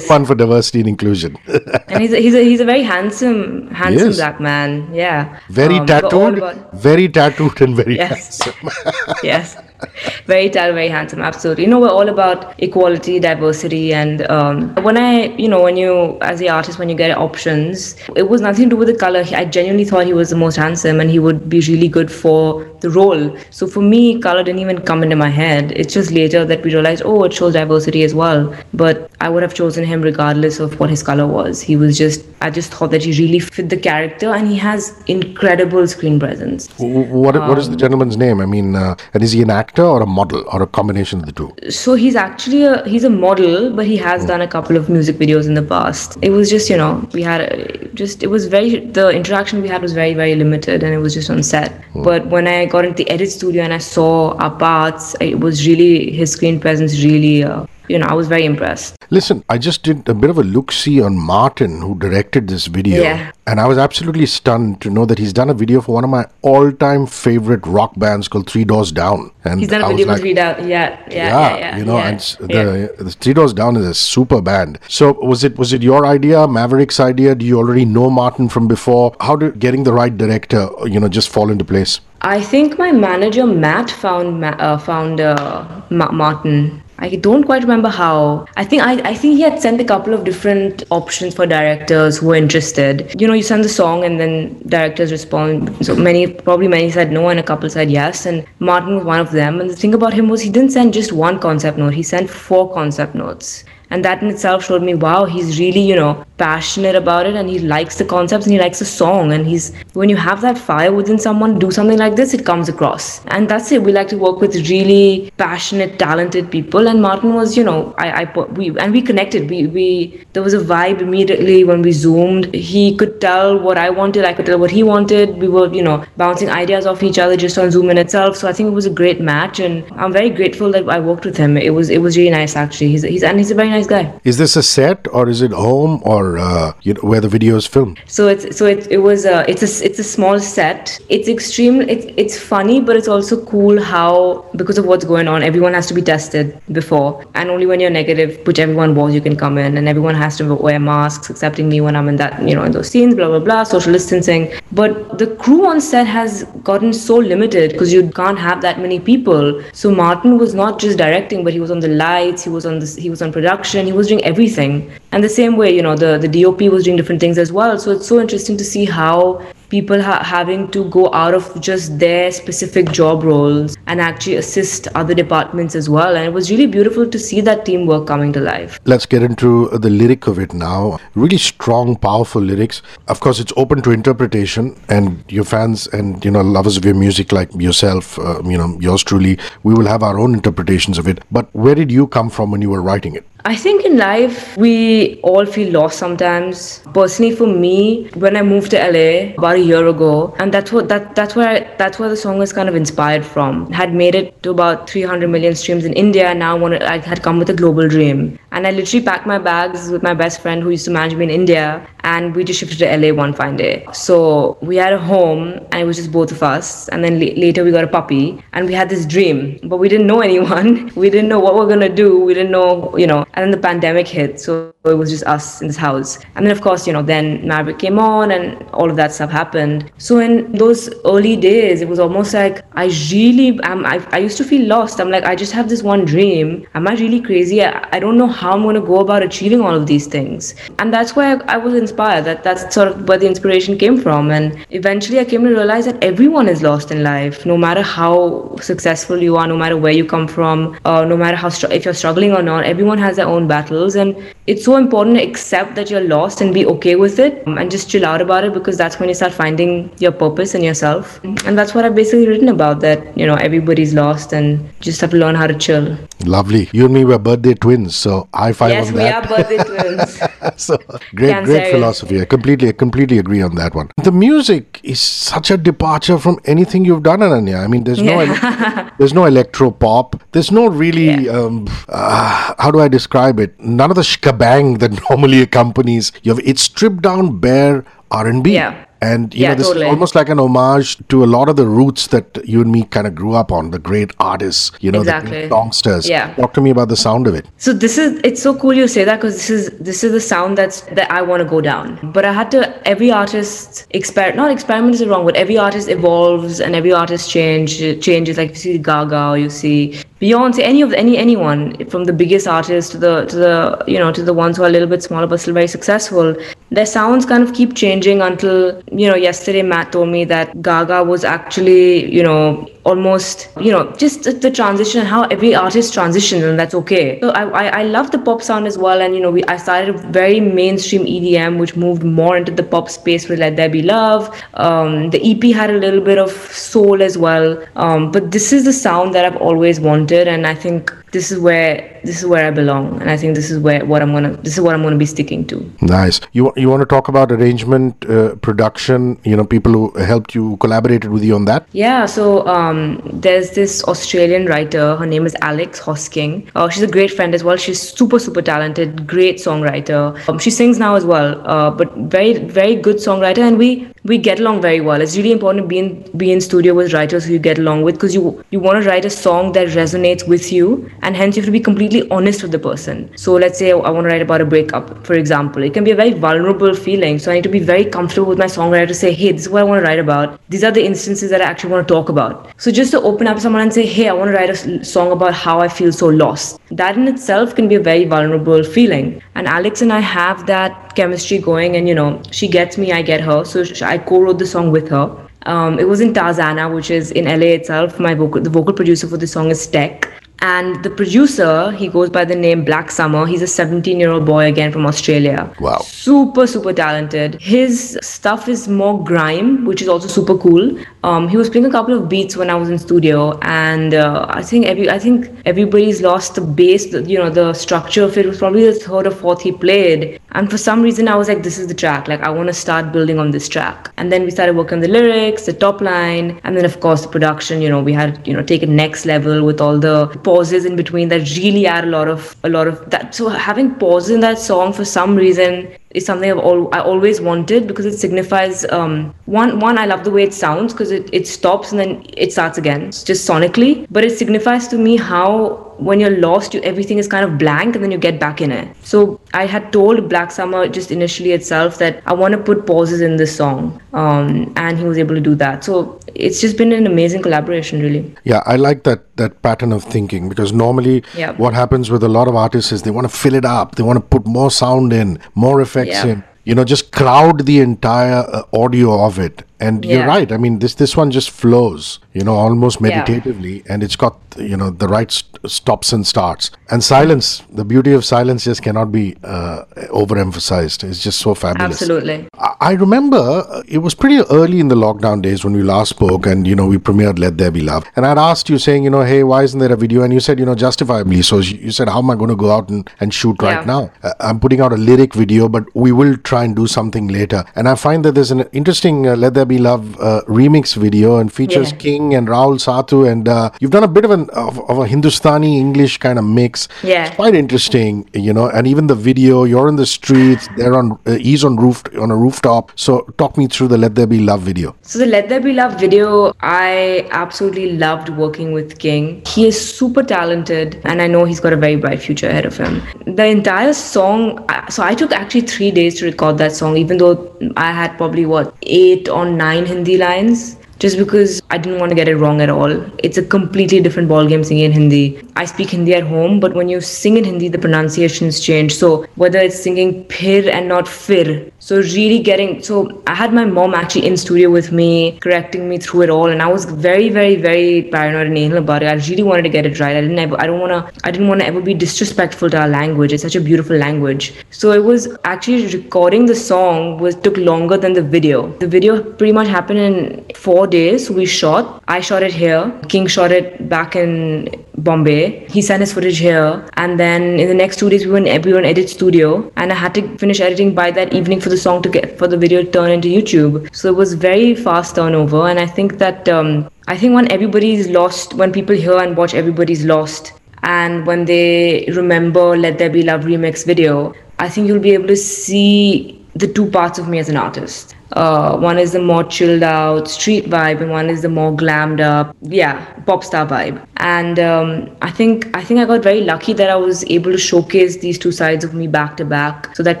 fun 0.06 0.24
for 0.24 0.34
diversity 0.34 0.80
and 0.80 0.88
inclusion. 0.94 1.36
And 1.92 2.00
he's 2.02 2.12
a, 2.12 2.20
he's 2.24 2.34
a, 2.34 2.42
he's 2.50 2.60
a 2.60 2.64
very 2.64 2.82
handsome 2.82 3.51
handsome 3.80 4.08
Yes. 4.08 4.16
black 4.20 4.40
man. 4.40 4.88
Yeah. 5.02 5.36
very 5.60 5.78
Um, 5.80 5.86
tattooed, 5.86 6.38
about- 6.38 6.72
very 6.88 7.08
tattooed, 7.08 7.60
and 7.66 7.76
very 7.82 7.96
Yes. 7.96 8.10
handsome. 8.10 8.70
yes 9.32 9.56
very 10.26 10.48
tall 10.50 10.72
very 10.72 10.88
handsome 10.88 11.20
absolutely. 11.20 11.64
You 11.64 11.70
know 11.70 11.80
we're 11.80 11.88
all 11.88 12.08
about 12.08 12.54
equality 12.62 13.18
diversity 13.20 13.92
and 13.94 14.22
um, 14.30 14.74
when 14.82 14.96
i 14.96 15.26
you 15.36 15.48
know 15.48 15.62
when 15.62 15.76
you 15.76 16.18
as 16.20 16.38
the 16.38 16.48
artist 16.48 16.78
when 16.78 16.88
you 16.88 16.94
get 16.94 17.16
options 17.16 17.96
it 18.16 18.28
was 18.28 18.40
nothing 18.40 18.64
to 18.64 18.70
do 18.70 18.76
with 18.76 18.88
the 18.88 18.94
color. 18.96 19.24
I 19.32 19.44
genuinely 19.44 19.84
thought 19.84 20.06
he 20.06 20.12
was 20.12 20.30
the 20.30 20.36
most 20.36 20.56
handsome 20.56 21.00
and 21.00 21.10
he 21.10 21.18
would 21.18 21.48
be 21.48 21.60
really 21.60 21.88
good 21.88 22.10
for 22.10 22.64
the 22.80 22.90
role. 22.90 23.36
So 23.50 23.66
for 23.66 23.80
me 23.80 24.20
color 24.20 24.42
didn't 24.42 24.60
even 24.60 24.80
come 24.82 25.02
into 25.02 25.16
my 25.16 25.28
head. 25.28 25.72
It's 25.72 25.92
just 25.94 26.10
later 26.10 26.44
that 26.44 26.62
we 26.62 26.72
realized 26.74 27.02
oh 27.04 27.24
it 27.24 27.32
shows 27.32 27.52
diversity 27.54 28.02
as 28.02 28.14
well. 28.14 28.54
But 28.74 29.10
i 29.20 29.28
would 29.28 29.42
have 29.42 29.54
chosen 29.54 29.84
him 29.84 30.02
regardless 30.02 30.58
of 30.60 30.78
what 30.80 30.90
his 30.90 31.02
color 31.02 31.26
was. 31.26 31.60
He 31.62 31.76
was 31.76 31.96
just 31.96 32.24
i 32.40 32.50
just 32.50 32.72
thought 32.72 32.90
that 32.90 33.02
he 33.04 33.12
really 33.22 33.38
fit 33.38 33.68
the 33.68 33.76
character 33.76 34.32
and 34.32 34.48
he 34.48 34.56
has 34.56 35.00
incredible 35.06 35.86
screen 35.86 36.18
presence. 36.18 36.68
What 36.78 37.34
what 37.36 37.36
Um, 37.36 37.58
is 37.58 37.68
the 37.70 37.76
gentleman's 37.76 38.16
name? 38.16 38.40
I 38.40 38.46
mean, 38.46 38.74
uh, 38.74 38.94
and 39.14 39.22
is 39.22 39.32
he 39.32 39.42
an 39.42 39.50
actor 39.50 39.71
or 39.78 40.02
a 40.02 40.06
model 40.06 40.44
or 40.52 40.62
a 40.62 40.66
combination 40.66 41.20
of 41.20 41.26
the 41.26 41.32
two? 41.32 41.52
so 41.70 41.94
he's 41.94 42.16
actually 42.16 42.64
a 42.64 42.86
he's 42.86 43.04
a 43.04 43.10
model 43.10 43.72
but 43.74 43.86
he 43.86 43.96
has 43.96 44.26
done 44.26 44.40
a 44.40 44.48
couple 44.48 44.76
of 44.76 44.88
music 44.88 45.16
videos 45.16 45.46
in 45.46 45.54
the 45.54 45.62
past. 45.62 46.18
It 46.22 46.30
was 46.30 46.50
just 46.50 46.68
you 46.68 46.76
know 46.76 47.08
we 47.12 47.22
had 47.22 47.40
a, 47.40 47.88
just 47.94 48.22
it 48.22 48.28
was 48.28 48.46
very 48.46 48.80
the 48.86 49.08
interaction 49.10 49.62
we 49.62 49.68
had 49.68 49.82
was 49.82 49.92
very 49.92 50.14
very 50.14 50.34
limited 50.34 50.82
and 50.82 50.92
it 50.94 50.98
was 50.98 51.14
just 51.14 51.30
on 51.30 51.42
set. 51.42 51.72
But 51.94 52.26
when 52.26 52.46
i 52.48 52.64
got 52.66 52.84
into 52.84 53.04
the 53.04 53.10
edit 53.10 53.30
studio 53.30 53.62
and 53.62 53.72
i 53.72 53.78
saw 53.78 54.34
our 54.38 54.50
parts 54.50 55.14
it 55.20 55.40
was 55.40 55.66
really 55.66 56.10
his 56.10 56.32
screen 56.32 56.58
presence 56.58 57.02
really 57.04 57.44
uh, 57.44 57.66
you 57.88 57.98
know 57.98 58.06
i 58.06 58.14
was 58.14 58.28
very 58.28 58.44
impressed 58.44 58.96
Listen, 59.12 59.44
I 59.50 59.58
just 59.58 59.82
did 59.82 60.08
a 60.08 60.14
bit 60.14 60.30
of 60.30 60.38
a 60.38 60.42
look 60.42 60.72
see 60.72 61.02
on 61.02 61.18
Martin, 61.18 61.82
who 61.82 61.98
directed 61.98 62.48
this 62.48 62.66
video. 62.66 63.02
Yeah. 63.02 63.30
And 63.46 63.60
I 63.60 63.66
was 63.66 63.76
absolutely 63.76 64.24
stunned 64.24 64.80
to 64.80 64.88
know 64.88 65.04
that 65.04 65.18
he's 65.18 65.34
done 65.34 65.50
a 65.50 65.54
video 65.54 65.82
for 65.82 65.92
one 65.92 66.02
of 66.02 66.08
my 66.08 66.24
all 66.40 66.72
time 66.72 67.04
favorite 67.04 67.66
rock 67.66 67.92
bands 67.98 68.26
called 68.26 68.48
Three 68.48 68.64
Doors 68.64 68.90
Down. 68.90 69.30
And 69.44 69.60
he's 69.60 69.68
done 69.68 69.82
I 69.82 69.88
a 69.88 69.88
was 69.88 69.96
video 69.98 70.06
like, 70.06 70.16
with 70.16 70.24
read 70.24 70.38
out 70.38 70.60
yeah 70.60 70.98
yeah 71.10 71.16
yeah, 71.16 71.56
yeah, 71.58 71.76
you 71.76 71.84
know, 71.84 71.98
yeah, 71.98 72.08
and 72.08 72.20
the, 72.20 72.94
the 73.04 73.10
Three 73.10 73.34
Doors 73.34 73.52
Down 73.52 73.76
is 73.76 73.84
a 73.84 73.92
super 73.92 74.40
band. 74.40 74.78
So 74.88 75.12
was 75.12 75.44
it 75.44 75.58
was 75.58 75.74
it 75.74 75.82
your 75.82 76.06
idea, 76.06 76.48
Maverick's 76.48 76.98
idea? 76.98 77.34
Do 77.34 77.44
you 77.44 77.58
already 77.58 77.84
know 77.84 78.08
Martin 78.08 78.48
from 78.48 78.66
before? 78.66 79.14
How 79.20 79.36
did 79.36 79.58
getting 79.58 79.82
the 79.82 79.92
right 79.92 80.16
director, 80.16 80.70
you 80.86 80.98
know, 80.98 81.08
just 81.08 81.28
fall 81.28 81.50
into 81.50 81.66
place? 81.66 82.00
I 82.22 82.40
think 82.40 82.78
my 82.78 82.92
manager 82.92 83.44
Matt 83.44 83.90
found 83.90 84.42
uh, 84.42 84.78
found 84.78 85.20
uh, 85.20 85.82
Ma- 85.90 86.12
Martin. 86.12 86.82
I 87.02 87.16
don't 87.16 87.42
quite 87.42 87.62
remember 87.62 87.88
how. 87.88 88.46
I 88.56 88.64
think 88.64 88.84
I, 88.84 88.92
I 89.10 89.14
think 89.14 89.34
he 89.34 89.42
had 89.42 89.60
sent 89.60 89.80
a 89.80 89.84
couple 89.84 90.14
of 90.14 90.22
different 90.22 90.84
options 90.90 91.34
for 91.34 91.46
directors 91.46 92.18
who 92.18 92.28
were 92.28 92.36
interested. 92.36 93.12
You 93.20 93.26
know, 93.26 93.32
you 93.34 93.42
send 93.42 93.64
the 93.64 93.68
song 93.68 94.04
and 94.04 94.20
then 94.20 94.62
directors 94.68 95.10
respond. 95.10 95.84
So 95.84 95.96
many 95.96 96.28
probably 96.28 96.68
many 96.68 96.92
said 96.92 97.10
no 97.10 97.28
and 97.28 97.40
a 97.40 97.42
couple 97.42 97.68
said 97.68 97.90
yes. 97.90 98.24
And 98.24 98.46
Martin 98.60 98.94
was 98.94 99.04
one 99.04 99.18
of 99.18 99.32
them. 99.32 99.60
And 99.60 99.68
the 99.68 99.74
thing 99.74 99.94
about 99.94 100.12
him 100.12 100.28
was 100.28 100.42
he 100.42 100.48
didn't 100.48 100.70
send 100.70 100.94
just 100.94 101.10
one 101.10 101.40
concept 101.40 101.76
note. 101.76 101.92
He 101.92 102.04
sent 102.04 102.30
four 102.30 102.72
concept 102.72 103.16
notes. 103.16 103.64
And 103.92 104.04
that 104.06 104.22
in 104.22 104.28
itself 104.28 104.64
showed 104.64 104.82
me, 104.82 104.94
wow, 104.94 105.24
he's 105.26 105.58
really 105.58 105.80
you 105.80 105.96
know 105.96 106.24
passionate 106.42 106.96
about 106.96 107.26
it 107.26 107.36
and 107.36 107.48
he 107.48 107.58
likes 107.72 107.98
the 107.98 108.04
concepts 108.04 108.46
and 108.46 108.52
he 108.52 108.58
likes 108.58 108.78
the 108.80 108.84
song. 108.84 109.32
And 109.32 109.46
he's 109.46 109.72
when 109.92 110.08
you 110.08 110.16
have 110.16 110.40
that 110.42 110.58
fire 110.58 110.92
within 110.92 111.18
someone 111.24 111.58
do 111.64 111.70
something 111.70 111.98
like 111.98 112.16
this 112.16 112.34
it 112.34 112.44
comes 112.44 112.68
across. 112.68 113.24
And 113.26 113.48
that's 113.48 113.70
it. 113.70 113.82
We 113.82 113.92
like 113.92 114.08
to 114.08 114.18
work 114.18 114.40
with 114.40 114.56
really 114.68 115.30
passionate 115.36 115.98
talented 115.98 116.50
people. 116.50 116.88
And 116.88 117.02
martin 117.02 117.34
was 117.34 117.56
you 117.56 117.64
know 117.64 117.94
i, 117.98 118.08
I 118.22 118.38
we 118.60 118.70
and 118.78 118.92
we 118.92 119.02
connected. 119.02 119.50
We 119.50 119.66
we 119.66 119.86
there 120.32 120.42
was 120.42 120.54
a 120.54 120.62
vibe 120.72 121.00
immediately 121.00 121.58
when 121.64 121.82
we 121.82 121.92
zoomed. 121.92 122.52
He 122.54 122.96
could 122.96 123.20
tell 123.20 123.58
what 123.68 123.78
i 123.78 123.88
wanted. 123.90 124.24
I 124.24 124.32
could 124.32 124.46
tell 124.46 124.58
what 124.58 124.70
he 124.70 124.82
wanted. 124.82 125.36
We 125.44 125.48
were 125.48 125.68
you 125.72 125.82
know 125.82 126.04
bouncing 126.16 126.50
ideas 126.50 126.86
off 126.86 127.02
each 127.10 127.18
other 127.18 127.36
just 127.36 127.58
on 127.58 127.70
zoom 127.70 127.90
in 127.90 127.98
itself. 127.98 128.36
So 128.36 128.48
i 128.48 128.52
think 128.52 128.68
it 128.68 128.76
was 128.80 128.86
a 128.86 128.96
great 129.02 129.20
match. 129.20 129.60
And 129.60 129.84
i'm 129.92 130.12
very 130.12 130.30
grateful 130.42 130.72
that 130.72 130.88
i 130.88 130.98
worked 130.98 131.24
with 131.24 131.36
him. 131.36 131.56
It 131.56 131.70
was 131.80 131.90
it 131.90 132.02
was 132.08 132.16
really 132.16 132.36
nice 132.38 132.56
actually. 132.56 132.88
He's, 132.88 133.02
he's 133.02 133.22
and 133.22 133.38
he's 133.38 133.50
a 133.50 133.54
very 133.62 133.68
nice 133.68 133.81
guy 133.86 134.12
is 134.24 134.38
this 134.38 134.56
a 134.56 134.62
set 134.62 135.06
or 135.12 135.28
is 135.28 135.42
it 135.42 135.52
home 135.52 136.00
or 136.04 136.38
uh, 136.38 136.72
you 136.82 136.94
know, 136.94 137.00
where 137.02 137.20
the 137.20 137.28
video 137.28 137.56
is 137.56 137.66
filmed? 137.66 138.00
So 138.06 138.28
it's 138.28 138.56
so 138.56 138.66
it, 138.66 138.86
it 138.90 138.98
was 138.98 139.24
a 139.24 139.48
it's 139.50 139.62
a 139.62 139.84
it's 139.84 139.98
a 139.98 140.04
small 140.04 140.38
set. 140.40 140.98
It's 141.08 141.28
extreme. 141.28 141.80
It's 141.82 142.06
it's 142.16 142.38
funny, 142.38 142.80
but 142.80 142.96
it's 142.96 143.08
also 143.08 143.44
cool 143.44 143.82
how 143.82 144.44
because 144.56 144.78
of 144.78 144.86
what's 144.86 145.04
going 145.04 145.28
on, 145.28 145.42
everyone 145.42 145.74
has 145.74 145.86
to 145.88 145.94
be 145.94 146.02
tested 146.02 146.60
before, 146.72 147.24
and 147.34 147.50
only 147.50 147.66
when 147.66 147.80
you're 147.80 147.90
negative, 147.90 148.44
which 148.46 148.58
everyone 148.58 148.94
was, 148.94 149.14
you 149.14 149.20
can 149.20 149.36
come 149.36 149.58
in, 149.58 149.76
and 149.76 149.88
everyone 149.88 150.14
has 150.14 150.36
to 150.38 150.54
wear 150.54 150.78
masks, 150.78 151.30
excepting 151.30 151.68
me 151.68 151.80
when 151.80 151.96
I'm 151.96 152.08
in 152.08 152.16
that 152.16 152.46
you 152.48 152.54
know 152.54 152.64
in 152.64 152.72
those 152.72 152.88
scenes, 152.88 153.14
blah 153.14 153.28
blah 153.28 153.40
blah, 153.40 153.64
social 153.64 153.92
distancing. 153.92 154.52
But 154.72 155.18
the 155.18 155.28
crew 155.36 155.66
on 155.66 155.80
set 155.80 156.06
has 156.06 156.44
gotten 156.62 156.92
so 156.92 157.16
limited 157.16 157.72
because 157.72 157.92
you 157.92 158.10
can't 158.10 158.38
have 158.38 158.62
that 158.62 158.78
many 158.78 159.00
people. 159.00 159.62
So 159.72 159.90
Martin 159.90 160.38
was 160.38 160.54
not 160.54 160.78
just 160.78 160.98
directing, 160.98 161.44
but 161.44 161.52
he 161.52 161.60
was 161.60 161.70
on 161.70 161.80
the 161.80 161.88
lights, 161.88 162.44
he 162.44 162.50
was 162.50 162.66
on 162.66 162.78
this, 162.78 162.96
he 162.96 163.10
was 163.10 163.22
on 163.22 163.32
production, 163.32 163.61
he 163.64 163.92
was 163.92 164.08
doing 164.08 164.24
everything. 164.24 164.90
And 165.12 165.22
the 165.22 165.28
same 165.28 165.56
way, 165.56 165.74
you 165.74 165.82
know, 165.82 165.96
the 165.96 166.18
the 166.18 166.28
DOP 166.28 166.60
was 166.62 166.84
doing 166.84 166.96
different 166.96 167.20
things 167.20 167.38
as 167.38 167.52
well. 167.52 167.78
So 167.78 167.90
it's 167.90 168.06
so 168.06 168.20
interesting 168.20 168.56
to 168.56 168.64
see 168.64 168.84
how 168.84 169.42
people 169.72 170.02
ha- 170.02 170.22
having 170.22 170.70
to 170.70 170.84
go 170.90 171.10
out 171.14 171.32
of 171.32 171.44
just 171.58 171.98
their 171.98 172.30
specific 172.30 172.92
job 172.92 173.22
roles 173.24 173.74
and 173.86 174.02
actually 174.02 174.36
assist 174.36 174.86
other 174.94 175.14
departments 175.14 175.74
as 175.74 175.88
well. 175.88 176.14
And 176.14 176.26
it 176.26 176.32
was 176.32 176.50
really 176.50 176.66
beautiful 176.66 177.08
to 177.08 177.18
see 177.18 177.40
that 177.40 177.64
teamwork 177.64 178.06
coming 178.06 178.34
to 178.34 178.40
life. 178.40 178.78
Let's 178.84 179.06
get 179.06 179.22
into 179.22 179.68
the 179.68 179.88
lyric 179.88 180.26
of 180.26 180.38
it 180.38 180.52
now. 180.52 180.98
Really 181.14 181.38
strong, 181.38 181.96
powerful 181.96 182.42
lyrics. 182.42 182.82
Of 183.08 183.20
course, 183.20 183.40
it's 183.40 183.52
open 183.56 183.80
to 183.82 183.92
interpretation, 183.92 184.78
and 184.88 185.24
your 185.28 185.44
fans 185.44 185.86
and 185.86 186.22
you 186.22 186.30
know 186.30 186.42
lovers 186.42 186.76
of 186.76 186.84
your 186.84 186.94
music, 186.94 187.32
like 187.32 187.50
yourself, 187.54 188.18
uh, 188.18 188.42
you 188.44 188.58
know 188.58 188.78
yours 188.80 189.02
truly, 189.02 189.38
we 189.62 189.72
will 189.72 189.86
have 189.86 190.02
our 190.02 190.18
own 190.18 190.34
interpretations 190.34 190.98
of 190.98 191.08
it. 191.08 191.24
But 191.30 191.48
where 191.54 191.74
did 191.74 191.90
you 191.90 192.06
come 192.08 192.28
from 192.28 192.50
when 192.50 192.60
you 192.60 192.68
were 192.68 192.82
writing 192.82 193.14
it? 193.14 193.26
I 193.44 193.56
think 193.56 193.84
in 193.84 193.96
life 193.96 194.56
we 194.56 195.20
all 195.22 195.44
feel 195.44 195.72
lost 195.72 195.98
sometimes. 195.98 196.80
Personally, 196.94 197.34
for 197.34 197.46
me, 197.48 198.08
when 198.14 198.36
I 198.36 198.42
moved 198.42 198.70
to 198.70 198.78
LA 198.78 199.34
about 199.34 199.56
a 199.56 199.60
year 199.60 199.84
ago, 199.88 200.32
and 200.38 200.54
that's 200.54 200.70
what 200.70 200.88
that 200.88 201.16
that's 201.16 201.34
where 201.34 201.48
I, 201.48 201.76
that's 201.76 201.98
where 201.98 202.08
the 202.08 202.16
song 202.16 202.38
was 202.38 202.52
kind 202.52 202.68
of 202.68 202.76
inspired 202.76 203.26
from. 203.26 203.68
Had 203.72 203.94
made 203.94 204.14
it 204.14 204.40
to 204.44 204.50
about 204.50 204.88
300 204.88 205.28
million 205.28 205.56
streams 205.56 205.84
in 205.84 205.92
India, 205.94 206.28
and 206.28 206.38
now 206.38 206.56
wanted, 206.56 206.84
I 206.84 206.98
had 206.98 207.24
come 207.24 207.40
with 207.40 207.50
a 207.50 207.54
global 207.54 207.88
dream. 207.88 208.38
And 208.52 208.64
I 208.66 208.70
literally 208.70 209.04
packed 209.04 209.26
my 209.26 209.38
bags 209.38 209.90
with 209.90 210.04
my 210.04 210.14
best 210.14 210.40
friend 210.40 210.62
who 210.62 210.70
used 210.70 210.84
to 210.84 210.92
manage 210.92 211.16
me 211.16 211.24
in 211.24 211.30
India, 211.30 211.84
and 212.04 212.36
we 212.36 212.44
just 212.44 212.60
shifted 212.60 212.78
to 212.78 212.96
LA 212.96 213.12
one 213.12 213.34
fine 213.34 213.56
day. 213.56 213.84
So 213.92 214.56
we 214.60 214.76
had 214.76 214.92
a 214.92 215.00
home, 215.00 215.54
and 215.72 215.82
it 215.82 215.84
was 215.84 215.96
just 215.96 216.12
both 216.12 216.30
of 216.30 216.44
us. 216.44 216.88
And 216.90 217.02
then 217.02 217.18
la- 217.18 217.34
later 217.34 217.64
we 217.64 217.72
got 217.72 217.82
a 217.82 217.88
puppy, 217.88 218.40
and 218.52 218.66
we 218.66 218.72
had 218.72 218.88
this 218.88 219.04
dream, 219.04 219.58
but 219.64 219.78
we 219.78 219.88
didn't 219.88 220.06
know 220.06 220.20
anyone. 220.30 220.92
We 220.94 221.10
didn't 221.10 221.28
know 221.28 221.40
what 221.40 221.54
we 221.54 221.60
we're 221.60 221.68
gonna 221.68 221.88
do. 221.88 222.20
We 222.20 222.34
didn't 222.34 222.52
know, 222.52 222.96
you 222.96 223.08
know 223.08 223.26
and 223.34 223.42
then 223.42 223.50
the 223.50 223.56
pandemic 223.56 224.06
hit 224.08 224.40
so 224.40 224.72
it 224.84 224.94
was 224.94 225.10
just 225.10 225.24
us 225.24 225.60
in 225.60 225.68
this 225.68 225.76
house. 225.76 226.18
And 226.34 226.44
then 226.44 226.50
of 226.50 226.60
course 226.60 226.86
you 226.86 226.92
know 226.92 227.02
then 227.02 227.46
maverick 227.46 227.78
came 227.78 227.98
on 227.98 228.30
and 228.30 228.68
all 228.70 228.90
of 228.90 228.96
that 228.96 229.12
stuff 229.12 229.30
happened. 229.30 229.90
So 229.98 230.18
in 230.18 230.52
those 230.52 230.88
early 231.04 231.36
days 231.36 231.80
it 231.80 231.88
was 231.88 231.98
almost 231.98 232.34
like 232.34 232.64
i 232.74 232.86
really 233.12 233.58
am 233.62 233.86
I, 233.86 234.04
I 234.10 234.18
used 234.18 234.36
to 234.38 234.44
feel 234.44 234.66
lost. 234.66 235.00
I'm 235.00 235.10
like 235.10 235.24
i 235.24 235.36
just 235.36 235.52
have 235.52 235.68
this 235.68 235.82
one 235.82 236.04
dream. 236.04 236.66
Am 236.74 236.88
i 236.88 236.94
really 236.94 237.20
crazy? 237.20 237.62
I, 237.62 237.88
I 237.92 238.00
don't 238.00 238.18
know 238.18 238.26
how 238.26 238.52
i'm 238.52 238.62
going 238.62 238.74
to 238.74 238.80
go 238.80 239.00
about 239.00 239.22
achieving 239.22 239.60
all 239.60 239.74
of 239.74 239.86
these 239.86 240.06
things. 240.06 240.54
And 240.78 240.92
that's 240.92 241.14
why 241.14 241.34
I, 241.34 241.54
I 241.54 241.56
was 241.56 241.74
inspired. 241.74 242.24
That 242.24 242.42
that's 242.42 242.74
sort 242.74 242.88
of 242.88 243.08
where 243.08 243.18
the 243.18 243.26
inspiration 243.26 243.78
came 243.78 244.00
from. 244.00 244.30
And 244.30 244.66
eventually 244.70 245.20
i 245.20 245.24
came 245.24 245.44
to 245.44 245.50
realize 245.50 245.86
that 245.86 246.02
everyone 246.02 246.48
is 246.48 246.62
lost 246.62 246.90
in 246.90 247.02
life 247.02 247.46
no 247.46 247.56
matter 247.56 247.82
how 247.82 248.56
successful 248.56 249.22
you 249.22 249.36
are 249.36 249.46
no 249.46 249.56
matter 249.56 249.76
where 249.76 249.92
you 249.92 250.04
come 250.04 250.26
from 250.26 250.78
uh, 250.84 251.04
no 251.04 251.16
matter 251.16 251.36
how 251.36 251.48
str- 251.48 251.72
if 251.72 251.84
you're 251.84 251.94
struggling 251.94 252.32
or 252.32 252.42
not. 252.42 252.64
Everyone 252.64 252.98
has 252.98 253.18
their 253.22 253.30
own 253.34 253.48
battles. 253.48 253.96
And 253.96 254.16
it's 254.46 254.64
so 254.64 254.76
important 254.76 255.16
to 255.16 255.22
accept 255.22 255.74
that 255.76 255.90
you're 255.90 256.06
lost 256.12 256.40
and 256.40 256.52
be 256.52 256.66
okay 256.74 256.96
with 256.96 257.18
it 257.18 257.42
um, 257.46 257.58
and 257.58 257.70
just 257.70 257.88
chill 257.88 258.04
out 258.04 258.20
about 258.20 258.44
it 258.44 258.52
because 258.52 258.76
that's 258.76 258.98
when 258.98 259.08
you 259.08 259.14
start 259.14 259.32
finding 259.32 259.90
your 259.98 260.12
purpose 260.12 260.54
in 260.54 260.62
yourself. 260.62 261.20
And 261.24 261.58
that's 261.58 261.74
what 261.74 261.84
i've 261.84 261.94
basically 261.94 262.26
written 262.28 262.48
about 262.48 262.80
that 262.80 263.16
you 263.18 263.26
know 263.26 263.34
everybody's 263.34 263.94
lost 263.94 264.32
and 264.32 264.68
just 264.80 265.00
have 265.00 265.10
to 265.10 265.16
learn 265.16 265.34
how 265.34 265.46
to 265.46 265.54
chill 265.54 265.96
lovely. 266.26 266.68
You 266.72 266.84
and 266.86 266.94
me 266.94 267.04
were 267.04 267.18
birthday 267.18 267.54
twins 267.54 267.96
so 267.96 268.28
high 268.34 268.52
five 268.52 268.70
yes 268.70 268.88
on 268.88 268.94
we 268.94 268.98
that. 269.00 269.24
are 269.24 269.36
birthday 269.36 269.62
twins. 269.64 270.20
So 270.56 270.76
great 271.14 271.44
great 271.44 271.70
philosophy. 271.72 272.20
I 272.20 272.24
completely 272.24 272.68
I 272.68 272.72
completely 272.72 273.18
agree 273.18 273.42
on 273.42 273.54
that 273.56 273.74
one. 273.74 273.90
The 274.02 274.12
music 274.12 274.80
is 274.82 275.00
such 275.00 275.50
a 275.50 275.56
departure 275.56 276.18
from 276.18 276.38
anything 276.44 276.84
you've 276.84 277.02
done 277.02 277.20
ananya. 277.20 277.62
I 277.64 277.66
mean 277.68 277.84
there's 277.84 278.02
no 278.02 278.18
ele- 278.20 278.90
there's 278.98 279.14
no 279.14 279.24
electro 279.24 279.70
pop. 279.70 280.20
There's 280.32 280.50
no 280.52 280.66
really 280.66 281.26
Yeah. 281.26 281.38
um, 281.38 281.66
uh, 281.88 282.54
how 282.58 282.70
do 282.70 282.80
i 282.80 282.88
describe 282.88 283.38
it? 283.40 283.58
None 283.60 283.90
of 283.90 283.96
the 283.96 284.02
shkabang 284.02 284.78
that 284.80 284.92
normally 285.10 285.42
accompanies. 285.42 286.12
You 286.22 286.34
have 286.34 286.44
it's 286.44 286.62
stripped 286.62 287.02
down 287.02 287.38
bare 287.38 287.84
r&b 288.10 288.52
Yeah. 288.54 288.84
And 289.08 289.34
you 289.34 289.42
Yeah, 289.42 289.48
know 289.50 289.54
this 289.60 289.66
totally. 289.68 289.86
is 289.86 289.90
almost 289.92 290.14
like 290.18 290.28
an 290.34 290.38
homage 290.44 290.90
to 291.14 291.22
a 291.24 291.28
lot 291.34 291.48
of 291.52 291.56
the 291.56 291.66
roots 291.66 292.06
that 292.14 292.38
you 292.52 292.60
and 292.64 292.70
me 292.76 292.82
kind 292.96 293.06
of 293.10 293.14
grew 293.20 293.32
up 293.42 293.50
on 293.58 293.70
the 293.74 293.78
great 293.90 294.12
artists 294.32 294.70
you 294.80 294.92
know 294.96 295.02
the 295.02 295.10
Exactly. 295.14 295.30
great 295.32 295.50
songsters 295.54 296.08
Yeah. 296.08 296.34
talk 296.40 296.54
to 296.58 296.60
me 296.66 296.70
about 296.76 296.88
the 296.94 297.00
sound 297.04 297.26
of 297.32 297.34
it 297.40 297.46
So 297.66 297.72
this 297.86 297.98
is 298.04 298.20
it's 298.30 298.42
so 298.48 298.54
cool 298.64 298.74
you 298.82 298.86
say 298.96 299.04
that 299.10 299.16
because 299.20 299.34
this 299.40 299.50
is 299.58 299.70
this 299.90 300.04
is 300.08 300.12
the 300.18 300.20
sound 300.28 300.58
that's 300.62 300.80
that 301.00 301.10
I 301.18 301.20
want 301.32 301.42
to 301.44 301.48
go 301.54 301.60
down. 301.70 301.98
But 302.18 302.24
I 302.30 302.32
had 302.40 302.50
to 302.56 302.60
every 302.94 303.10
artist 303.22 303.82
experiment 304.00 304.36
not 304.42 304.50
experiment 304.56 304.94
is 305.00 305.04
wrong, 305.12 305.24
but 305.30 305.36
every 305.44 305.58
artist 305.66 305.88
evolves 305.96 306.60
and 306.60 306.74
every 306.80 306.92
artist 307.02 307.30
change 307.36 307.76
changes. 308.08 308.36
Like 308.42 308.50
you 308.50 308.60
see 308.64 308.78
Gaga 308.90 309.24
you 309.44 309.50
see 309.50 309.76
Beyonce, 310.22 310.60
any 310.60 310.82
of 310.82 310.92
any 310.92 311.18
anyone 311.18 311.84
from 311.86 312.04
the 312.04 312.12
biggest 312.12 312.46
artists 312.46 312.92
to 312.92 312.98
the 312.98 313.24
to 313.26 313.36
the 313.36 313.84
you 313.88 313.98
know 313.98 314.12
to 314.12 314.22
the 314.22 314.32
ones 314.32 314.56
who 314.56 314.62
are 314.62 314.68
a 314.68 314.70
little 314.70 314.88
bit 314.88 315.02
smaller 315.02 315.26
but 315.26 315.40
still 315.40 315.52
very 315.52 315.66
successful. 315.66 316.36
Their 316.70 316.86
sounds 316.86 317.26
kind 317.26 317.42
of 317.42 317.52
keep 317.52 317.74
changing 317.74 318.22
until 318.22 318.80
you 318.92 319.08
know 319.08 319.16
yesterday 319.16 319.62
Matt 319.62 319.90
told 319.90 320.10
me 320.10 320.24
that 320.26 320.62
Gaga 320.62 321.02
was 321.02 321.24
actually 321.24 322.08
you 322.14 322.22
know 322.22 322.68
almost 322.84 323.48
you 323.60 323.70
know 323.70 323.90
just 323.92 324.24
the, 324.24 324.32
the 324.32 324.50
transition 324.50 325.00
and 325.00 325.08
how 325.08 325.22
every 325.24 325.54
artist 325.54 325.94
transitions 325.94 326.42
and 326.42 326.58
that's 326.58 326.74
okay. 326.74 327.20
So 327.20 327.30
I, 327.30 327.44
I 327.44 327.80
i 327.80 327.82
love 327.84 328.10
the 328.10 328.18
pop 328.18 328.42
sound 328.42 328.66
as 328.66 328.76
well 328.76 329.00
and 329.00 329.14
you 329.14 329.20
know 329.20 329.30
we 329.30 329.44
i 329.44 329.56
started 329.56 330.00
very 330.12 330.40
mainstream 330.40 331.04
edm 331.04 331.58
which 331.58 331.76
moved 331.76 332.02
more 332.02 332.36
into 332.36 332.52
the 332.52 332.62
pop 332.62 332.90
space 332.90 333.28
with 333.28 333.38
let 333.38 333.56
there 333.56 333.68
be 333.68 333.82
love. 333.82 334.28
Um, 334.54 335.10
the 335.10 335.20
ep 335.30 335.54
had 335.54 335.70
a 335.70 335.78
little 335.78 336.00
bit 336.00 336.18
of 336.18 336.30
soul 336.30 337.02
as 337.02 337.16
well. 337.18 337.62
Um, 337.76 338.10
but 338.10 338.30
this 338.30 338.52
is 338.52 338.64
the 338.64 338.72
sound 338.72 339.14
that 339.14 339.24
i've 339.24 339.36
always 339.36 339.80
wanted 339.80 340.28
and 340.28 340.46
i 340.46 340.54
think 340.54 340.92
this 341.12 341.30
is 341.30 341.38
where 341.38 342.00
this 342.04 342.18
is 342.18 342.26
where 342.26 342.46
i 342.46 342.50
belong 342.50 343.00
and 343.00 343.10
i 343.10 343.16
think 343.16 343.34
this 343.34 343.50
is 343.50 343.58
where 343.58 343.84
what 343.84 344.02
i'm 344.02 344.12
gonna 344.12 344.36
this 344.38 344.54
is 344.54 344.60
what 344.60 344.74
i'm 344.74 344.82
gonna 344.82 344.96
be 344.96 345.06
sticking 345.06 345.46
to 345.46 345.62
Nice. 345.80 346.20
You 346.32 346.52
you 346.56 346.68
want 346.68 346.80
to 346.82 346.86
talk 346.86 347.08
about 347.08 347.32
arrangement, 347.32 348.04
uh, 348.08 348.36
production? 348.36 349.18
You 349.24 349.36
know, 349.36 349.44
people 349.44 349.72
who 349.72 349.90
helped 349.98 350.34
you, 350.34 350.56
collaborated 350.58 351.10
with 351.10 351.24
you 351.24 351.34
on 351.34 351.44
that. 351.46 351.66
Yeah, 351.72 352.06
so 352.06 352.46
um, 352.46 353.00
there's 353.12 353.50
this 353.50 353.82
Australian 353.84 354.46
writer. 354.46 354.96
Her 354.96 355.06
name 355.06 355.26
is 355.26 355.36
Alex 355.42 355.80
Hosking. 355.80 356.48
Uh, 356.54 356.68
she's 356.68 356.82
a 356.82 356.92
great 356.98 357.10
friend 357.10 357.34
as 357.34 357.44
well. 357.44 357.56
She's 357.56 357.80
super, 357.80 358.18
super 358.18 358.42
talented, 358.42 359.06
great 359.06 359.36
songwriter. 359.36 360.02
Um, 360.28 360.38
she 360.38 360.50
sings 360.50 360.78
now 360.78 360.94
as 360.94 361.04
well, 361.04 361.42
uh, 361.46 361.70
but 361.70 361.92
very, 362.16 362.34
very 362.38 362.76
good 362.76 362.96
songwriter. 362.96 363.38
And 363.38 363.58
we 363.58 363.88
we 364.04 364.18
get 364.18 364.40
along 364.40 364.60
very 364.60 364.80
well. 364.80 365.00
It's 365.00 365.16
really 365.16 365.30
important 365.30 365.64
to 365.64 365.68
be 365.68 365.78
in 365.78 366.02
be 366.16 366.32
in 366.32 366.40
studio 366.40 366.74
with 366.74 366.92
writers 366.92 367.24
who 367.24 367.34
you 367.34 367.38
get 367.38 367.58
along 367.58 367.82
with 367.82 367.94
because 367.94 368.14
you 368.14 368.44
you 368.50 368.58
want 368.58 368.82
to 368.82 368.88
write 368.88 369.04
a 369.04 369.10
song 369.10 369.52
that 369.52 369.68
resonates 369.68 370.26
with 370.26 370.52
you, 370.52 370.90
and 371.02 371.16
hence 371.16 371.36
you 371.36 371.42
have 371.42 371.46
to 371.46 371.52
be 371.52 371.60
completely 371.60 372.08
honest 372.10 372.42
with 372.42 372.50
the 372.52 372.58
person. 372.58 373.10
So 373.16 373.34
let's 373.34 373.58
say 373.58 373.70
I 373.70 373.90
want 373.90 374.04
to 374.04 374.10
write 374.12 374.22
about 374.22 374.40
a 374.40 374.44
breakup, 374.44 375.06
for 375.06 375.14
example. 375.14 375.62
It 375.62 375.74
can 375.74 375.84
be 375.84 375.92
a 375.92 375.94
very 375.94 376.12
vulnerable 376.12 376.74
feeling. 376.74 377.18
So 377.18 377.30
I 377.30 377.34
need 377.34 377.44
to 377.44 377.48
be 377.48 377.60
very 377.60 377.84
comfortable 377.84 378.28
with 378.28 378.38
my 378.38 378.46
songwriter 378.46 378.88
to 378.88 378.94
say, 378.94 379.12
hey, 379.12 379.32
this 379.32 379.42
is 379.42 379.48
what 379.48 379.60
I 379.60 379.64
want 379.64 379.84
to 379.84 379.88
write 379.88 380.00
about. 380.00 380.40
These 380.48 380.64
are 380.64 380.72
the 380.72 380.84
instances 380.84 381.30
that 381.30 381.40
I 381.40 381.44
actually 381.44 381.70
want 381.70 381.86
to 381.86 381.94
talk 381.94 382.08
about. 382.08 382.50
So 382.60 382.70
just 382.72 382.90
to 382.92 383.00
open 383.00 383.26
up 383.26 383.36
to 383.36 383.42
someone 383.42 383.62
and 383.62 383.72
say, 383.72 383.86
hey, 383.86 384.08
I 384.08 384.12
want 384.12 384.30
to 384.30 384.36
write 384.36 384.50
a 384.50 384.84
song 384.84 385.12
about 385.12 385.34
how 385.34 385.60
I 385.60 385.68
feel 385.68 385.92
so 385.92 386.08
lost. 386.08 386.60
That 386.70 386.96
in 386.96 387.06
itself 387.06 387.54
can 387.54 387.68
be 387.68 387.76
a 387.76 387.80
very 387.80 388.04
vulnerable 388.04 388.64
feeling. 388.64 389.22
And 389.34 389.46
Alex 389.46 389.80
and 389.82 389.92
I 389.92 390.00
have 390.00 390.46
that 390.46 390.94
chemistry 390.94 391.38
going, 391.38 391.76
and 391.76 391.88
you 391.88 391.94
know, 391.94 392.20
she 392.30 392.48
gets 392.48 392.76
me, 392.76 392.92
I 392.92 393.02
get 393.02 393.20
her. 393.20 393.44
So 393.44 393.64
I 393.82 393.98
co-wrote 393.98 394.38
the 394.38 394.46
song 394.46 394.70
with 394.70 394.88
her. 394.88 395.28
Um, 395.46 395.78
it 395.78 395.88
was 395.88 396.00
in 396.00 396.12
Tarzana, 396.12 396.72
which 396.72 396.90
is 396.90 397.10
in 397.10 397.24
LA 397.24 397.52
itself. 397.58 397.98
My 397.98 398.14
vocal, 398.14 398.40
the 398.40 398.50
vocal 398.50 398.74
producer 398.74 399.08
for 399.08 399.16
the 399.16 399.26
song 399.26 399.50
is 399.50 399.66
Tech 399.66 400.08
And 400.40 400.82
the 400.84 400.90
producer, 400.90 401.72
he 401.72 401.88
goes 401.88 402.10
by 402.10 402.24
the 402.24 402.36
name 402.36 402.64
Black 402.64 402.90
Summer. 402.90 403.26
He's 403.26 403.42
a 403.42 403.46
17 403.46 403.98
year 403.98 404.10
old 404.10 404.26
boy 404.26 404.46
again 404.46 404.70
from 404.70 404.86
Australia. 404.86 405.52
Wow. 405.60 405.78
Super, 405.78 406.46
super 406.46 406.72
talented. 406.72 407.40
His 407.40 407.98
stuff 408.02 408.48
is 408.48 408.68
more 408.68 409.02
grime, 409.02 409.64
which 409.64 409.82
is 409.82 409.88
also 409.88 410.08
super 410.08 410.36
cool. 410.38 410.78
Um, 411.04 411.26
he 411.28 411.36
was 411.36 411.50
playing 411.50 411.66
a 411.66 411.70
couple 411.70 411.94
of 411.94 412.08
beats 412.08 412.36
when 412.36 412.48
I 412.48 412.54
was 412.54 412.70
in 412.70 412.78
studio, 412.78 413.36
and 413.42 413.92
uh, 413.92 414.26
I 414.28 414.42
think 414.42 414.66
every 414.66 414.88
I 414.88 415.00
think 415.00 415.28
everybody's 415.44 416.00
lost 416.00 416.36
the 416.36 416.40
bass. 416.40 416.92
You 416.92 417.18
know, 417.18 417.28
the 417.28 417.52
structure 417.54 418.04
of 418.04 418.16
it 418.16 418.26
was 418.26 418.38
probably 418.38 418.64
the 418.66 418.74
third 418.74 419.08
or 419.08 419.10
fourth 419.10 419.42
he 419.42 419.50
played, 419.50 420.20
and 420.30 420.48
for 420.48 420.58
some 420.58 420.80
reason 420.80 421.08
I 421.08 421.16
was 421.16 421.28
like, 421.28 421.42
this 421.42 421.58
is 421.58 421.66
the 421.66 421.74
track. 421.74 422.06
Like 422.06 422.20
I 422.20 422.30
want 422.30 422.48
to 422.48 422.54
start 422.54 422.92
building 422.92 423.18
on 423.18 423.32
this 423.32 423.48
track. 423.48 423.90
And 423.96 424.12
then 424.12 424.22
we 424.24 424.30
started 424.30 424.54
working 424.54 424.76
on 424.76 424.80
the 424.80 424.88
lyrics, 424.88 425.46
the 425.46 425.52
top 425.52 425.80
line, 425.80 426.40
and 426.44 426.56
then 426.56 426.64
of 426.64 426.78
course 426.78 427.02
the 427.02 427.08
production. 427.08 427.60
You 427.60 427.68
know, 427.68 427.82
we 427.82 427.92
had 427.92 428.24
you 428.24 428.34
know 428.34 428.42
take 428.42 428.62
it 428.62 428.68
next 428.68 429.04
level 429.04 429.44
with 429.44 429.60
all 429.60 429.78
the 429.78 430.06
pauses 430.22 430.64
in 430.64 430.76
between 430.76 431.08
that 431.08 431.36
really 431.36 431.66
add 431.66 431.84
a 431.84 431.88
lot 431.88 432.06
of 432.06 432.36
a 432.44 432.48
lot 432.48 432.68
of 432.68 432.90
that. 432.90 433.12
So 433.12 433.28
having 433.28 433.74
pauses 433.74 434.10
in 434.10 434.20
that 434.20 434.38
song 434.38 434.72
for 434.72 434.84
some 434.84 435.16
reason 435.16 435.68
is 435.94 436.06
something 436.06 436.30
I've 436.30 436.38
all 436.38 436.68
I 436.74 436.80
always 436.80 437.20
wanted 437.20 437.66
because 437.66 437.86
it 437.86 437.98
signifies 437.98 438.64
um, 438.70 439.14
one 439.26 439.60
one 439.60 439.78
I 439.78 439.86
love 439.86 440.04
the 440.04 440.10
way 440.10 440.22
it 440.22 440.34
sounds 440.34 440.72
because 440.72 440.90
it, 440.90 441.08
it 441.12 441.26
stops 441.26 441.70
and 441.70 441.80
then 441.80 442.04
it 442.16 442.32
starts 442.32 442.58
again 442.58 442.82
it's 442.82 443.02
just 443.02 443.28
sonically. 443.28 443.86
But 443.90 444.04
it 444.04 444.16
signifies 444.16 444.68
to 444.68 444.78
me 444.78 444.96
how 444.96 445.71
when 445.78 446.00
you're 446.00 446.16
lost 446.18 446.54
you 446.54 446.60
everything 446.62 446.98
is 446.98 447.08
kind 447.08 447.24
of 447.24 447.38
blank 447.38 447.74
and 447.74 447.84
then 447.84 447.90
you 447.90 447.98
get 447.98 448.18
back 448.20 448.40
in 448.40 448.50
it 448.52 448.68
so 448.82 449.20
I 449.34 449.46
had 449.46 449.72
told 449.72 450.08
Black 450.08 450.30
Summer 450.30 450.68
just 450.68 450.90
initially 450.90 451.32
itself 451.32 451.78
that 451.78 452.02
I 452.06 452.12
want 452.14 452.32
to 452.32 452.38
put 452.38 452.66
pauses 452.66 453.00
in 453.00 453.16
this 453.16 453.34
song 453.36 453.80
um, 453.92 454.52
and 454.56 454.78
he 454.78 454.84
was 454.84 454.98
able 454.98 455.14
to 455.14 455.20
do 455.20 455.34
that 455.36 455.64
so 455.64 455.98
it's 456.14 456.40
just 456.40 456.56
been 456.56 456.72
an 456.72 456.86
amazing 456.86 457.22
collaboration 457.22 457.80
really 457.80 458.14
Yeah, 458.24 458.42
I 458.46 458.56
like 458.56 458.82
that 458.84 459.16
that 459.16 459.40
pattern 459.42 459.72
of 459.72 459.84
thinking 459.84 460.28
because 460.28 460.52
normally 460.52 461.02
Yeah. 461.14 461.32
what 461.32 461.54
happens 461.54 461.90
with 461.90 462.02
a 462.02 462.08
lot 462.08 462.28
of 462.28 462.36
artists 462.36 462.72
is 462.72 462.82
they 462.82 462.90
want 462.90 463.08
to 463.10 463.16
fill 463.16 463.34
it 463.34 463.44
up, 463.44 463.76
they 463.76 463.82
want 463.82 463.96
to 463.96 464.00
put 464.16 464.26
more 464.26 464.50
sound 464.50 464.92
in, 464.92 465.18
more 465.34 465.60
effects 465.60 465.90
Yeah. 466.04 466.06
in. 466.06 466.24
You 466.44 466.56
know, 466.56 466.64
just 466.64 466.90
crowd 466.90 467.46
the 467.46 467.60
entire 467.60 468.24
uh, 468.28 468.42
audio 468.52 469.04
of 469.04 469.18
it. 469.18 469.44
And 469.60 469.84
you're 469.84 470.06
right. 470.06 470.32
I 470.32 470.38
mean, 470.38 470.58
this 470.58 470.74
this 470.74 470.96
one 470.96 471.12
just 471.12 471.30
flows. 471.30 472.00
You 472.14 472.24
know, 472.24 472.34
almost 472.34 472.80
Yeah. 472.80 472.88
meditatively, 472.88 473.62
and 473.68 473.82
it's 473.82 473.96
got 473.96 474.16
you 474.36 474.56
know 474.56 474.70
the 474.70 474.88
right 474.88 475.10
st- 475.10 475.50
stops 475.50 475.92
and 475.92 476.06
starts. 476.06 476.50
And 476.70 476.82
silence, 476.84 477.42
the 477.60 477.64
beauty 477.64 477.92
of 477.92 478.04
silence, 478.04 478.44
just 478.44 478.62
cannot 478.62 478.90
be 478.92 479.16
uh, 479.24 479.62
overemphasized. 480.06 480.84
It's 480.84 481.02
just 481.02 481.18
so 481.20 481.34
fabulous. 481.34 481.80
absolutely 481.82 482.26
I 482.38 482.50
I 482.72 482.72
remember 482.74 483.18
uh, 483.18 483.62
it 483.66 483.78
was 483.86 483.94
pretty 484.02 484.18
early 484.38 484.58
in 484.64 484.68
the 484.68 484.76
lockdown 484.82 485.20
days 485.26 485.44
when 485.44 485.52
we 485.52 485.62
last 485.70 485.90
spoke, 485.96 486.26
and 486.32 486.46
you 486.46 486.54
know 486.60 486.66
we 486.72 486.78
premiered 486.88 487.18
"Let 487.24 487.38
There 487.38 487.50
Be 487.56 487.60
Love," 487.68 487.84
and 487.96 488.06
I'd 488.10 488.18
asked 488.24 488.48
you 488.52 488.58
saying, 488.66 488.84
you 488.84 488.90
know, 488.94 489.02
hey, 489.12 489.22
why 489.30 489.42
isn't 489.48 489.58
there 489.64 489.72
a 489.72 489.76
video? 489.84 490.02
And 490.06 490.12
you 490.16 490.20
said, 490.26 490.38
you 490.42 490.46
know, 490.50 490.54
justifiably. 490.54 491.22
So 491.30 491.38
you 491.38 491.72
said, 491.78 491.88
how 491.94 491.98
am 492.04 492.10
I 492.14 492.16
going 492.22 492.30
to 492.34 492.36
go 492.44 492.50
out 492.56 492.68
and, 492.76 492.88
and 493.00 493.12
shoot 493.20 493.42
right 493.46 493.58
Yeah. 493.60 493.72
now? 493.72 493.90
Uh, 494.02 494.12
I'm 494.30 494.38
putting 494.44 494.60
out 494.66 494.72
a 494.72 494.76
lyric 494.90 495.14
video, 495.22 495.48
but 495.48 495.64
we 495.86 495.92
will 496.00 496.16
try 496.30 496.44
and 496.44 496.56
do 496.62 496.66
something 496.76 497.08
later. 497.18 497.44
And 497.56 497.68
I 497.68 497.74
find 497.74 498.04
that 498.08 498.14
there's 498.20 498.30
an 498.36 498.44
interesting 498.62 499.06
uh, 499.08 499.16
"Let 499.24 499.34
There 499.40 499.48
Be 499.54 499.58
Love" 499.68 499.90
uh, 500.00 500.22
remix 500.40 500.76
video 500.86 501.16
and 501.24 501.32
features 501.40 501.72
Yeah. 501.72 501.78
King 501.86 502.01
and 502.10 502.26
Rahul 502.34 502.58
Sathu, 502.66 502.98
and 503.10 503.28
uh, 503.28 503.50
you've 503.60 503.74
done 503.76 503.86
a 503.90 503.92
bit 503.96 504.04
of 504.08 504.12
an 504.16 504.24
of, 504.30 504.58
of 504.70 504.78
a 504.84 504.86
Hindustani 504.86 505.52
English 505.64 505.98
kind 505.98 506.18
of 506.18 506.24
mix. 506.24 506.68
Yeah. 506.82 507.06
It's 507.06 507.16
quite 507.16 507.34
interesting, 507.34 508.08
you 508.14 508.32
know. 508.32 508.46
And 508.48 508.66
even 508.66 508.88
the 508.88 508.98
video, 509.08 509.44
you're 509.44 509.68
in 509.68 509.76
the 509.76 509.86
streets, 509.86 510.48
they're 510.56 510.76
on, 510.80 510.98
uh, 511.06 511.12
he's 511.28 511.44
on 511.44 511.56
roof 511.56 511.82
on 512.04 512.10
a 512.10 512.18
rooftop. 512.24 512.72
So 512.74 513.02
talk 513.22 513.38
me 513.38 513.46
through 513.46 513.68
the 513.68 513.78
"Let 513.78 513.94
There 513.94 514.10
Be 514.14 514.20
Love" 514.30 514.42
video. 514.50 514.74
So 514.82 514.98
the 514.98 515.06
Let 515.06 515.28
There 515.28 515.40
Be 515.40 515.52
Love 515.52 515.78
video, 515.78 516.32
I 516.40 517.08
absolutely 517.10 517.72
loved 517.76 518.08
working 518.10 518.52
with 518.52 518.78
King. 518.78 519.22
He 519.26 519.46
is 519.46 519.58
super 519.76 520.02
talented 520.02 520.80
and 520.84 521.02
I 521.02 521.06
know 521.06 521.24
he's 521.24 521.40
got 521.40 521.52
a 521.52 521.56
very 521.56 521.76
bright 521.76 522.00
future 522.00 522.28
ahead 522.28 522.46
of 522.46 522.56
him. 522.56 522.82
The 523.06 523.26
entire 523.26 523.72
song, 523.72 524.44
so 524.70 524.82
I 524.82 524.94
took 524.94 525.12
actually 525.12 525.42
three 525.42 525.70
days 525.70 525.98
to 526.00 526.06
record 526.06 526.38
that 526.38 526.52
song, 526.52 526.76
even 526.76 526.98
though 526.98 527.36
I 527.56 527.72
had 527.72 527.96
probably 527.96 528.26
what, 528.26 528.54
eight 528.62 529.08
or 529.08 529.26
nine 529.26 529.66
Hindi 529.66 529.98
lines. 529.98 530.56
Just 530.82 530.98
because 530.98 531.40
I 531.48 531.58
didn't 531.58 531.78
want 531.78 531.90
to 531.90 531.94
get 531.94 532.08
it 532.08 532.16
wrong 532.16 532.40
at 532.40 532.50
all. 532.50 532.72
It's 532.98 533.16
a 533.16 533.22
completely 533.22 533.80
different 533.80 534.08
ballgame 534.08 534.44
singing 534.44 534.64
in 534.64 534.72
Hindi. 534.72 535.22
I 535.36 535.44
speak 535.44 535.70
Hindi 535.70 535.94
at 535.94 536.02
home, 536.02 536.40
but 536.40 536.54
when 536.54 536.68
you 536.68 536.80
sing 536.80 537.16
in 537.18 537.22
Hindi, 537.22 537.46
the 537.46 537.60
pronunciations 537.66 538.40
change. 538.40 538.74
So 538.74 539.06
whether 539.14 539.38
it's 539.38 539.62
singing 539.62 540.04
phir 540.06 540.50
and 540.52 540.66
not 540.66 540.88
fir, 540.88 541.48
so 541.64 541.76
really 541.76 542.18
getting 542.18 542.60
so 542.60 542.76
I 543.06 543.14
had 543.14 543.32
my 543.32 543.44
mom 543.44 543.72
actually 543.72 544.06
in 544.06 544.16
studio 544.16 544.50
with 544.50 544.72
me, 544.72 545.18
correcting 545.20 545.68
me 545.68 545.78
through 545.78 546.02
it 546.02 546.10
all, 546.10 546.28
and 546.28 546.42
I 546.42 546.48
was 546.48 546.64
very, 546.64 547.08
very, 547.08 547.36
very 547.36 547.84
paranoid 547.92 548.26
and 548.26 548.36
anal 548.36 548.58
about 548.58 548.82
it. 548.82 548.86
I 548.86 548.94
really 548.94 549.22
wanted 549.22 549.42
to 549.42 549.48
get 549.48 549.64
it 549.64 549.78
right. 549.78 549.96
I 549.96 550.00
didn't 550.00 550.18
ever 550.18 550.40
I 550.40 550.48
don't 550.48 550.58
wanna 550.58 550.90
I 551.04 551.12
didn't 551.12 551.28
wanna 551.28 551.44
ever 551.44 551.60
be 551.60 551.72
disrespectful 551.72 552.50
to 552.50 552.60
our 552.62 552.68
language. 552.68 553.12
It's 553.12 553.22
such 553.22 553.36
a 553.36 553.40
beautiful 553.40 553.76
language. 553.76 554.32
So 554.50 554.72
it 554.72 554.82
was 554.82 555.06
actually 555.22 555.68
recording 555.76 556.26
the 556.26 556.34
song 556.34 556.98
was 556.98 557.14
took 557.14 557.36
longer 557.36 557.76
than 557.76 557.92
the 557.92 558.02
video. 558.02 558.48
The 558.64 558.66
video 558.66 559.00
pretty 559.00 559.32
much 559.32 559.46
happened 559.46 559.78
in 559.78 560.26
four 560.34 560.66
days. 560.66 561.10
We 561.10 561.26
shot. 561.26 561.80
I 561.86 562.00
shot 562.00 562.24
it 562.24 562.32
here. 562.32 562.72
King 562.88 563.06
shot 563.06 563.30
it 563.30 563.68
back 563.68 563.94
in 563.94 564.64
Bombay. 564.82 565.46
He 565.48 565.62
sent 565.62 565.80
his 565.80 565.92
footage 565.92 566.18
here, 566.18 566.66
and 566.74 566.98
then 566.98 567.38
in 567.38 567.48
the 567.48 567.54
next 567.54 567.78
two 567.78 567.88
days 567.88 568.04
we 568.04 568.12
were 568.12 568.18
in, 568.18 568.42
we 568.42 568.52
were 568.52 568.58
in 568.58 568.64
edit 568.64 568.88
studio, 568.88 569.50
and 569.56 569.72
I 569.72 569.74
had 569.74 569.94
to 569.94 570.16
finish 570.18 570.40
editing 570.40 570.74
by 570.74 570.90
that 570.90 571.14
evening 571.14 571.40
for 571.40 571.48
the 571.48 571.56
song 571.56 571.82
to 571.82 571.88
get 571.88 572.18
for 572.18 572.26
the 572.26 572.36
video 572.36 572.62
to 572.62 572.70
turn 572.70 572.90
into 572.90 573.08
YouTube. 573.08 573.74
So 573.74 573.88
it 573.88 573.96
was 573.96 574.14
very 574.14 574.54
fast 574.54 574.96
turnover, 574.96 575.48
and 575.48 575.58
I 575.58 575.66
think 575.66 575.98
that 575.98 576.28
um, 576.28 576.68
I 576.88 576.96
think 576.96 577.14
when 577.14 577.30
everybody's 577.30 577.88
lost, 577.88 578.34
when 578.34 578.52
people 578.52 578.74
hear 578.76 578.98
and 578.98 579.16
watch 579.16 579.34
Everybody's 579.34 579.84
Lost, 579.84 580.32
and 580.62 581.06
when 581.06 581.24
they 581.24 581.86
remember 581.94 582.56
Let 582.56 582.78
There 582.78 582.90
Be 582.90 583.02
Love 583.02 583.22
remix 583.22 583.66
video, 583.66 584.14
I 584.38 584.48
think 584.48 584.66
you'll 584.66 584.80
be 584.80 584.92
able 584.92 585.08
to 585.08 585.16
see 585.16 586.24
the 586.34 586.46
two 586.46 586.70
parts 586.70 586.98
of 586.98 587.08
me 587.08 587.18
as 587.18 587.28
an 587.28 587.36
artist. 587.36 587.94
Uh, 588.12 588.56
one 588.58 588.78
is 588.78 588.92
the 588.92 589.00
more 589.00 589.24
chilled 589.24 589.62
out 589.62 590.08
street 590.08 590.44
vibe, 590.46 590.80
and 590.80 590.90
one 590.90 591.08
is 591.08 591.22
the 591.22 591.28
more 591.28 591.52
glammed 591.52 592.00
up, 592.00 592.34
yeah, 592.42 592.84
pop 593.06 593.24
star 593.24 593.46
vibe. 593.46 593.84
And 593.98 594.38
um, 594.38 594.90
I 595.00 595.10
think 595.10 595.48
I 595.56 595.62
think 595.64 595.80
I 595.80 595.84
got 595.84 596.02
very 596.02 596.20
lucky 596.22 596.52
that 596.54 596.68
I 596.70 596.76
was 596.76 597.04
able 597.10 597.30
to 597.32 597.38
showcase 597.38 597.98
these 597.98 598.18
two 598.18 598.32
sides 598.32 598.64
of 598.64 598.74
me 598.74 598.86
back 598.86 599.16
to 599.18 599.24
back, 599.24 599.74
so 599.76 599.82
that 599.84 600.00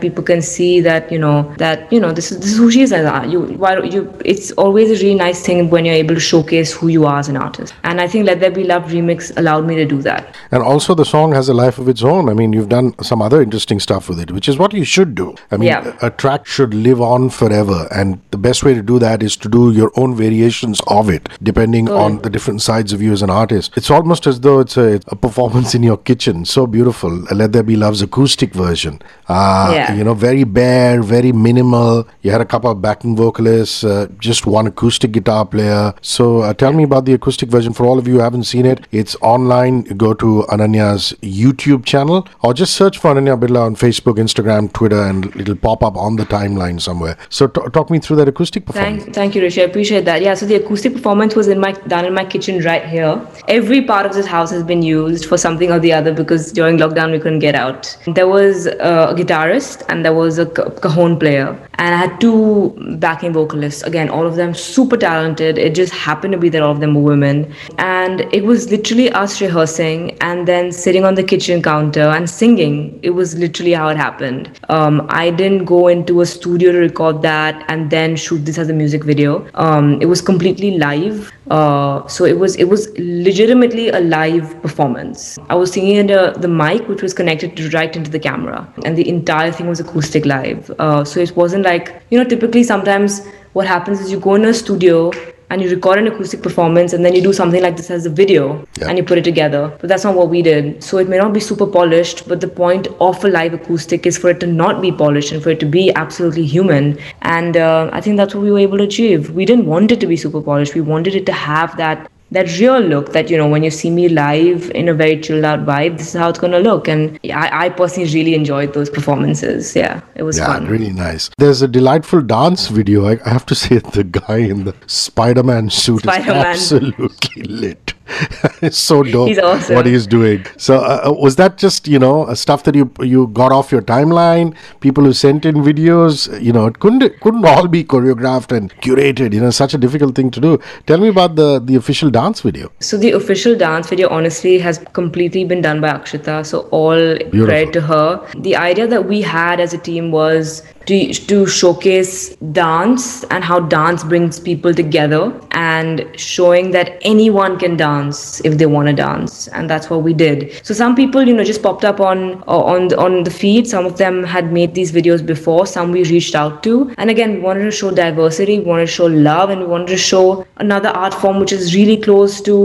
people 0.00 0.22
can 0.24 0.42
see 0.42 0.80
that 0.80 1.10
you 1.10 1.18
know 1.18 1.52
that 1.58 1.90
you 1.92 2.00
know 2.00 2.12
this 2.12 2.32
is 2.32 2.40
this 2.40 2.52
is 2.52 2.58
who 2.58 2.70
she 2.70 2.82
is 2.82 2.92
as 2.92 3.06
an. 3.06 3.30
You 3.30 3.42
why 3.64 3.74
don't 3.74 3.92
you? 3.92 4.12
It's 4.24 4.50
always 4.52 4.90
a 4.90 4.94
really 5.02 5.14
nice 5.14 5.44
thing 5.46 5.70
when 5.70 5.84
you're 5.84 5.94
able 6.04 6.14
to 6.14 6.20
showcase 6.20 6.72
who 6.72 6.88
you 6.88 7.06
are 7.06 7.18
as 7.20 7.28
an 7.28 7.36
artist. 7.36 7.74
And 7.84 8.00
I 8.00 8.08
think 8.08 8.26
Let 8.26 8.40
There 8.40 8.50
Be 8.50 8.64
Love 8.64 8.84
remix 8.96 9.32
allowed 9.36 9.66
me 9.66 9.76
to 9.76 9.84
do 9.84 10.02
that. 10.02 10.36
And 10.50 10.62
also, 10.62 10.94
the 10.94 11.04
song 11.04 11.32
has 11.32 11.48
a 11.48 11.54
life 11.54 11.78
of 11.78 11.88
its 11.88 12.02
own. 12.02 12.28
I 12.28 12.34
mean, 12.34 12.52
you've 12.52 12.68
done 12.68 12.92
some 13.02 13.22
other 13.22 13.40
interesting 13.40 13.80
stuff 13.80 14.08
with 14.08 14.18
it, 14.20 14.30
which 14.32 14.48
is 14.48 14.58
what 14.58 14.72
you 14.74 14.84
should 14.84 15.14
do. 15.14 15.34
I 15.50 15.56
mean, 15.56 15.68
Yeah. 15.68 15.94
a, 16.02 16.06
a 16.08 16.10
track 16.10 16.46
should 16.46 16.74
live 16.74 17.00
on 17.00 17.30
forever, 17.30 17.86
and 17.90 18.01
the 18.34 18.38
best 18.46 18.60
way 18.66 18.72
to 18.74 18.82
do 18.92 18.96
that 19.06 19.22
is 19.22 19.36
to 19.44 19.48
do 19.56 19.62
your 19.80 19.90
own 20.02 20.10
variations 20.22 20.80
of 20.98 21.04
it, 21.16 21.28
depending 21.50 21.86
on 22.02 22.10
the 22.24 22.30
different 22.36 22.60
sides 22.62 22.92
of 22.94 23.00
you 23.04 23.12
as 23.12 23.22
an 23.22 23.30
artist. 23.30 23.72
It's 23.76 23.90
almost 23.90 24.26
as 24.26 24.36
though 24.46 24.58
it's 24.64 24.76
a, 24.76 24.88
a 25.14 25.16
performance 25.26 25.74
in 25.78 25.82
your 25.90 25.98
kitchen. 26.10 26.44
So 26.44 26.66
beautiful. 26.66 27.10
Let 27.40 27.52
There 27.52 27.62
Be 27.62 27.76
Love's 27.84 28.02
acoustic 28.08 28.52
version. 28.64 28.94
Uh, 29.28 29.70
Yeah. 29.74 29.94
You 29.98 30.04
know, 30.04 30.14
very 30.14 30.44
bare, 30.44 31.02
very 31.02 31.32
minimal. 31.32 32.06
You 32.22 32.30
had 32.30 32.40
a 32.40 32.50
couple 32.54 32.70
of 32.70 32.80
backing 32.86 33.14
vocalists, 33.16 33.84
uh, 33.84 34.06
just 34.28 34.46
one 34.46 34.66
acoustic 34.66 35.12
guitar 35.12 35.44
player. 35.44 35.94
So 36.00 36.24
uh, 36.40 36.52
tell 36.54 36.72
me 36.72 36.84
about 36.90 37.04
the 37.04 37.14
acoustic 37.14 37.48
version. 37.56 37.72
For 37.72 37.84
all 37.86 37.98
of 37.98 38.06
you 38.08 38.14
who 38.14 38.20
haven't 38.20 38.44
seen 38.44 38.66
it, 38.66 38.86
it's 38.90 39.16
online. 39.34 39.82
Go 40.04 40.14
to 40.14 40.44
Ananya's 40.54 41.12
YouTube 41.22 41.84
channel 41.84 42.26
or 42.42 42.54
just 42.54 42.74
search 42.74 42.98
for 42.98 43.14
Ananya 43.14 43.38
Birla 43.42 43.62
on 43.66 43.76
Facebook, 43.76 44.16
Instagram, 44.26 44.72
Twitter, 44.72 45.02
and 45.02 45.26
it'll 45.36 45.56
pop 45.68 45.82
up 45.82 45.96
on 45.96 46.16
the 46.16 46.24
timeline 46.26 46.80
somewhere. 46.80 47.16
So 47.28 47.46
t- 47.46 47.60
talk 47.72 47.90
me 47.92 47.98
through 47.98 48.16
that 48.16 48.28
acoustic 48.28 48.66
performance. 48.66 49.04
Thank, 49.04 49.14
thank 49.14 49.34
you, 49.34 49.42
Hrishi. 49.42 49.62
I 49.62 49.66
appreciate 49.66 50.04
that. 50.06 50.22
Yeah, 50.22 50.34
so 50.34 50.46
the 50.46 50.56
acoustic 50.56 50.94
performance 50.94 51.36
was 51.36 51.48
in 51.48 51.60
my 51.60 51.72
done 51.92 52.04
in 52.04 52.14
my 52.14 52.24
kitchen 52.24 52.60
right 52.64 52.84
here. 52.84 53.20
Every 53.48 53.82
part 53.82 54.06
of 54.06 54.14
this 54.14 54.26
house 54.26 54.50
has 54.50 54.62
been 54.62 54.82
used 54.82 55.26
for 55.26 55.38
something 55.38 55.70
or 55.70 55.78
the 55.78 55.92
other 55.92 56.12
because 56.12 56.52
during 56.52 56.78
lockdown 56.78 57.12
we 57.12 57.18
couldn't 57.18 57.40
get 57.40 57.54
out. 57.54 57.96
There 58.06 58.28
was 58.28 58.66
a 58.66 59.14
guitarist 59.16 59.84
and 59.88 60.04
there 60.04 60.14
was 60.14 60.38
a 60.38 60.46
cajon 60.46 61.18
player, 61.18 61.48
and 61.74 61.94
I 61.94 61.98
had 61.98 62.20
two 62.20 62.74
backing 62.98 63.32
vocalists. 63.32 63.82
Again, 63.82 64.08
all 64.08 64.26
of 64.26 64.36
them 64.36 64.54
super 64.54 64.96
talented. 64.96 65.58
It 65.58 65.74
just 65.74 65.92
happened 65.92 66.32
to 66.32 66.38
be 66.38 66.48
that 66.48 66.62
all 66.62 66.72
of 66.72 66.80
them 66.80 66.94
were 66.94 67.02
women, 67.02 67.54
and 67.78 68.22
it 68.32 68.44
was 68.44 68.70
literally 68.70 69.10
us 69.12 69.40
rehearsing 69.40 70.16
and 70.20 70.48
then 70.48 70.72
sitting 70.72 71.04
on 71.04 71.14
the 71.14 71.22
kitchen 71.22 71.62
counter 71.62 72.08
and 72.16 72.28
singing. 72.28 72.98
It 73.02 73.10
was 73.10 73.36
literally 73.36 73.72
how 73.72 73.88
it 73.88 73.96
happened. 73.96 74.58
Um, 74.68 75.06
I 75.08 75.30
didn't 75.30 75.64
go 75.64 75.88
into 75.88 76.20
a 76.20 76.26
studio 76.26 76.72
to 76.72 76.78
record 76.78 77.22
that 77.22 77.64
and 77.68 77.81
then 77.90 78.16
shoot 78.16 78.44
this 78.44 78.58
as 78.58 78.68
a 78.68 78.72
music 78.72 79.04
video. 79.04 79.46
Um, 79.54 80.00
it 80.00 80.06
was 80.06 80.20
completely 80.20 80.78
live. 80.78 81.32
Uh, 81.50 82.06
so 82.06 82.24
it 82.24 82.38
was 82.38 82.56
it 82.56 82.64
was 82.64 82.88
legitimately 82.98 83.88
a 83.88 84.00
live 84.00 84.60
performance. 84.62 85.38
I 85.48 85.54
was 85.54 85.72
singing 85.72 85.96
into 85.96 86.34
the 86.38 86.48
mic, 86.48 86.88
which 86.88 87.02
was 87.02 87.14
connected 87.14 87.72
right 87.74 87.94
into 87.94 88.10
the 88.10 88.18
camera, 88.18 88.72
and 88.84 88.96
the 88.96 89.08
entire 89.08 89.52
thing 89.52 89.68
was 89.68 89.80
acoustic 89.80 90.26
live. 90.26 90.70
Uh, 90.78 91.04
so 91.04 91.20
it 91.20 91.36
wasn't 91.36 91.64
like 91.64 92.02
you 92.10 92.18
know 92.18 92.24
typically 92.24 92.62
sometimes 92.62 93.20
what 93.52 93.66
happens 93.66 94.00
is 94.00 94.10
you 94.10 94.18
go 94.18 94.34
in 94.34 94.44
a 94.44 94.54
studio 94.54 95.10
and 95.52 95.60
you 95.62 95.68
record 95.70 95.98
an 95.98 96.06
acoustic 96.10 96.42
performance 96.42 96.94
and 96.94 97.04
then 97.04 97.14
you 97.14 97.22
do 97.22 97.32
something 97.38 97.62
like 97.62 97.76
this 97.76 97.90
as 97.90 98.06
a 98.06 98.10
video 98.10 98.44
Yeah. 98.80 98.88
and 98.88 98.98
you 98.98 99.04
put 99.04 99.18
it 99.18 99.24
together. 99.24 99.62
But 99.80 99.88
that's 99.90 100.04
not 100.04 100.14
what 100.14 100.30
we 100.30 100.40
did. 100.42 100.82
So 100.82 100.98
it 100.98 101.08
may 101.08 101.18
not 101.18 101.32
be 101.34 101.40
super 101.40 101.66
polished, 101.66 102.26
but 102.28 102.40
the 102.40 102.48
point 102.48 102.88
of 103.08 103.24
a 103.24 103.28
live 103.28 103.52
acoustic 103.58 104.06
is 104.12 104.16
for 104.18 104.30
it 104.30 104.40
to 104.40 104.46
not 104.46 104.80
be 104.86 104.90
polished 104.90 105.32
and 105.32 105.42
for 105.42 105.50
it 105.50 105.60
to 105.60 105.66
be 105.66 105.84
absolutely 106.04 106.46
human. 106.46 106.98
And 107.22 107.56
uh, 107.56 107.90
I 107.92 108.00
think 108.00 108.16
that's 108.16 108.34
what 108.34 108.42
we 108.42 108.50
were 108.50 108.64
able 108.68 108.78
to 108.78 108.84
achieve. 108.84 109.30
We 109.30 109.44
didn't 109.44 109.66
want 109.66 109.92
it 109.92 110.00
to 110.00 110.06
be 110.06 110.16
super 110.16 110.40
polished. 110.40 110.74
We 110.74 110.80
wanted 110.80 111.14
it 111.14 111.26
to 111.26 111.32
have 111.32 111.76
that 111.76 112.10
that 112.36 112.48
real 112.58 112.80
look 112.80 113.12
that 113.12 113.30
you 113.30 113.36
know 113.36 113.48
when 113.48 113.62
you 113.62 113.70
see 113.70 113.90
me 113.90 114.08
live 114.08 114.70
in 114.80 114.88
a 114.88 114.94
very 114.94 115.20
chilled 115.20 115.44
out 115.44 115.64
vibe 115.70 115.98
this 115.98 116.08
is 116.14 116.20
how 116.20 116.28
it's 116.28 116.38
going 116.38 116.52
to 116.52 116.58
look 116.58 116.88
and 116.88 117.18
I, 117.42 117.66
I 117.66 117.68
personally 117.68 118.12
really 118.14 118.34
enjoyed 118.34 118.72
those 118.74 118.90
performances 118.90 119.74
yeah 119.76 120.00
it 120.14 120.22
was 120.22 120.38
Yeah, 120.38 120.46
fun 120.46 120.66
really 120.66 120.92
nice. 120.92 121.30
There's 121.38 121.62
a 121.62 121.68
delightful 121.68 122.22
dance 122.22 122.68
video. 122.68 123.06
I, 123.06 123.18
I 123.24 123.30
have 123.30 123.46
to 123.46 123.54
say, 123.62 123.78
the 123.78 124.04
guy 124.04 124.38
in 124.38 124.64
the 124.64 124.74
Spider-Man 124.86 125.70
suit 125.70 126.02
Spider-Man. 126.02 126.54
is 126.54 126.72
absolutely 126.72 127.42
lit. 127.44 127.94
it's 128.62 128.78
so 128.78 129.02
dope 129.02 129.28
He's 129.28 129.38
awesome. 129.38 129.74
what 129.74 129.86
he's 129.86 130.06
doing. 130.06 130.44
So, 130.56 130.76
uh, 130.76 131.08
uh, 131.08 131.12
was 131.12 131.36
that 131.36 131.58
just 131.58 131.88
you 131.88 131.98
know 131.98 132.32
stuff 132.34 132.64
that 132.64 132.74
you 132.74 132.90
you 133.00 133.26
got 133.28 133.52
off 133.52 133.72
your 133.72 133.82
timeline? 133.82 134.54
People 134.80 135.04
who 135.04 135.12
sent 135.12 135.44
in 135.44 135.56
videos, 135.56 136.40
you 136.42 136.52
know, 136.52 136.66
it 136.66 136.78
couldn't 136.80 137.02
it 137.02 137.20
couldn't 137.20 137.44
all 137.44 137.68
be 137.68 137.84
choreographed 137.84 138.56
and 138.56 138.74
curated. 138.80 139.32
You 139.32 139.40
know, 139.40 139.50
such 139.50 139.74
a 139.74 139.78
difficult 139.78 140.14
thing 140.14 140.30
to 140.30 140.40
do. 140.40 140.58
Tell 140.86 140.98
me 140.98 141.08
about 141.08 141.36
the 141.36 141.58
the 141.60 141.76
official 141.76 142.10
dance 142.10 142.40
video. 142.40 142.70
So 142.80 142.96
the 142.96 143.12
official 143.12 143.56
dance 143.56 143.88
video 143.88 144.08
honestly 144.08 144.58
has 144.58 144.78
completely 144.92 145.44
been 145.44 145.62
done 145.62 145.80
by 145.80 145.90
Akshita. 145.90 146.44
So 146.46 146.60
all 146.70 147.16
credit 147.30 147.72
to 147.74 147.80
her. 147.80 148.26
The 148.38 148.56
idea 148.56 148.86
that 148.86 149.06
we 149.06 149.22
had 149.22 149.60
as 149.60 149.72
a 149.74 149.78
team 149.78 150.10
was 150.10 150.62
to, 150.86 151.12
to 151.12 151.46
showcase 151.46 152.36
dance 152.52 153.24
and 153.24 153.44
how 153.44 153.60
dance 153.60 154.04
brings 154.04 154.40
people 154.40 154.74
together 154.74 155.32
and 155.52 156.06
showing 156.16 156.70
that 156.72 156.98
anyone 157.02 157.58
can 157.58 157.76
dance 157.76 158.40
if 158.44 158.58
they 158.58 158.66
want 158.66 158.88
to 158.88 158.94
dance 158.94 159.48
and 159.48 159.68
that's 159.68 159.90
what 159.90 160.02
we 160.02 160.12
did. 160.12 160.52
So 160.64 160.74
some 160.74 160.94
people 160.94 161.22
you 161.22 161.34
know 161.34 161.44
just 161.44 161.62
popped 161.62 161.84
up 161.84 162.00
on 162.00 162.42
on 162.44 162.88
the, 162.88 162.98
on 162.98 163.24
the 163.24 163.30
feed. 163.30 163.66
Some 163.66 163.86
of 163.86 163.98
them 163.98 164.24
had 164.24 164.52
made 164.52 164.74
these 164.74 164.92
videos 164.92 165.24
before 165.24 165.66
some 165.66 165.92
we 165.92 166.04
reached 166.04 166.34
out 166.34 166.62
to. 166.64 166.92
And 166.98 167.10
again 167.10 167.34
we 167.34 167.40
wanted 167.40 167.64
to 167.64 167.70
show 167.70 167.90
diversity 167.90 168.58
we 168.58 168.64
wanted 168.64 168.86
to 168.86 168.92
show 168.92 169.06
love 169.06 169.50
and 169.50 169.60
we 169.60 169.66
wanted 169.66 169.88
to 169.88 169.96
show 169.96 170.46
another 170.56 170.88
art 170.88 171.14
form 171.14 171.38
which 171.40 171.52
is 171.52 171.74
really 171.74 171.96
close 171.96 172.40
to 172.42 172.56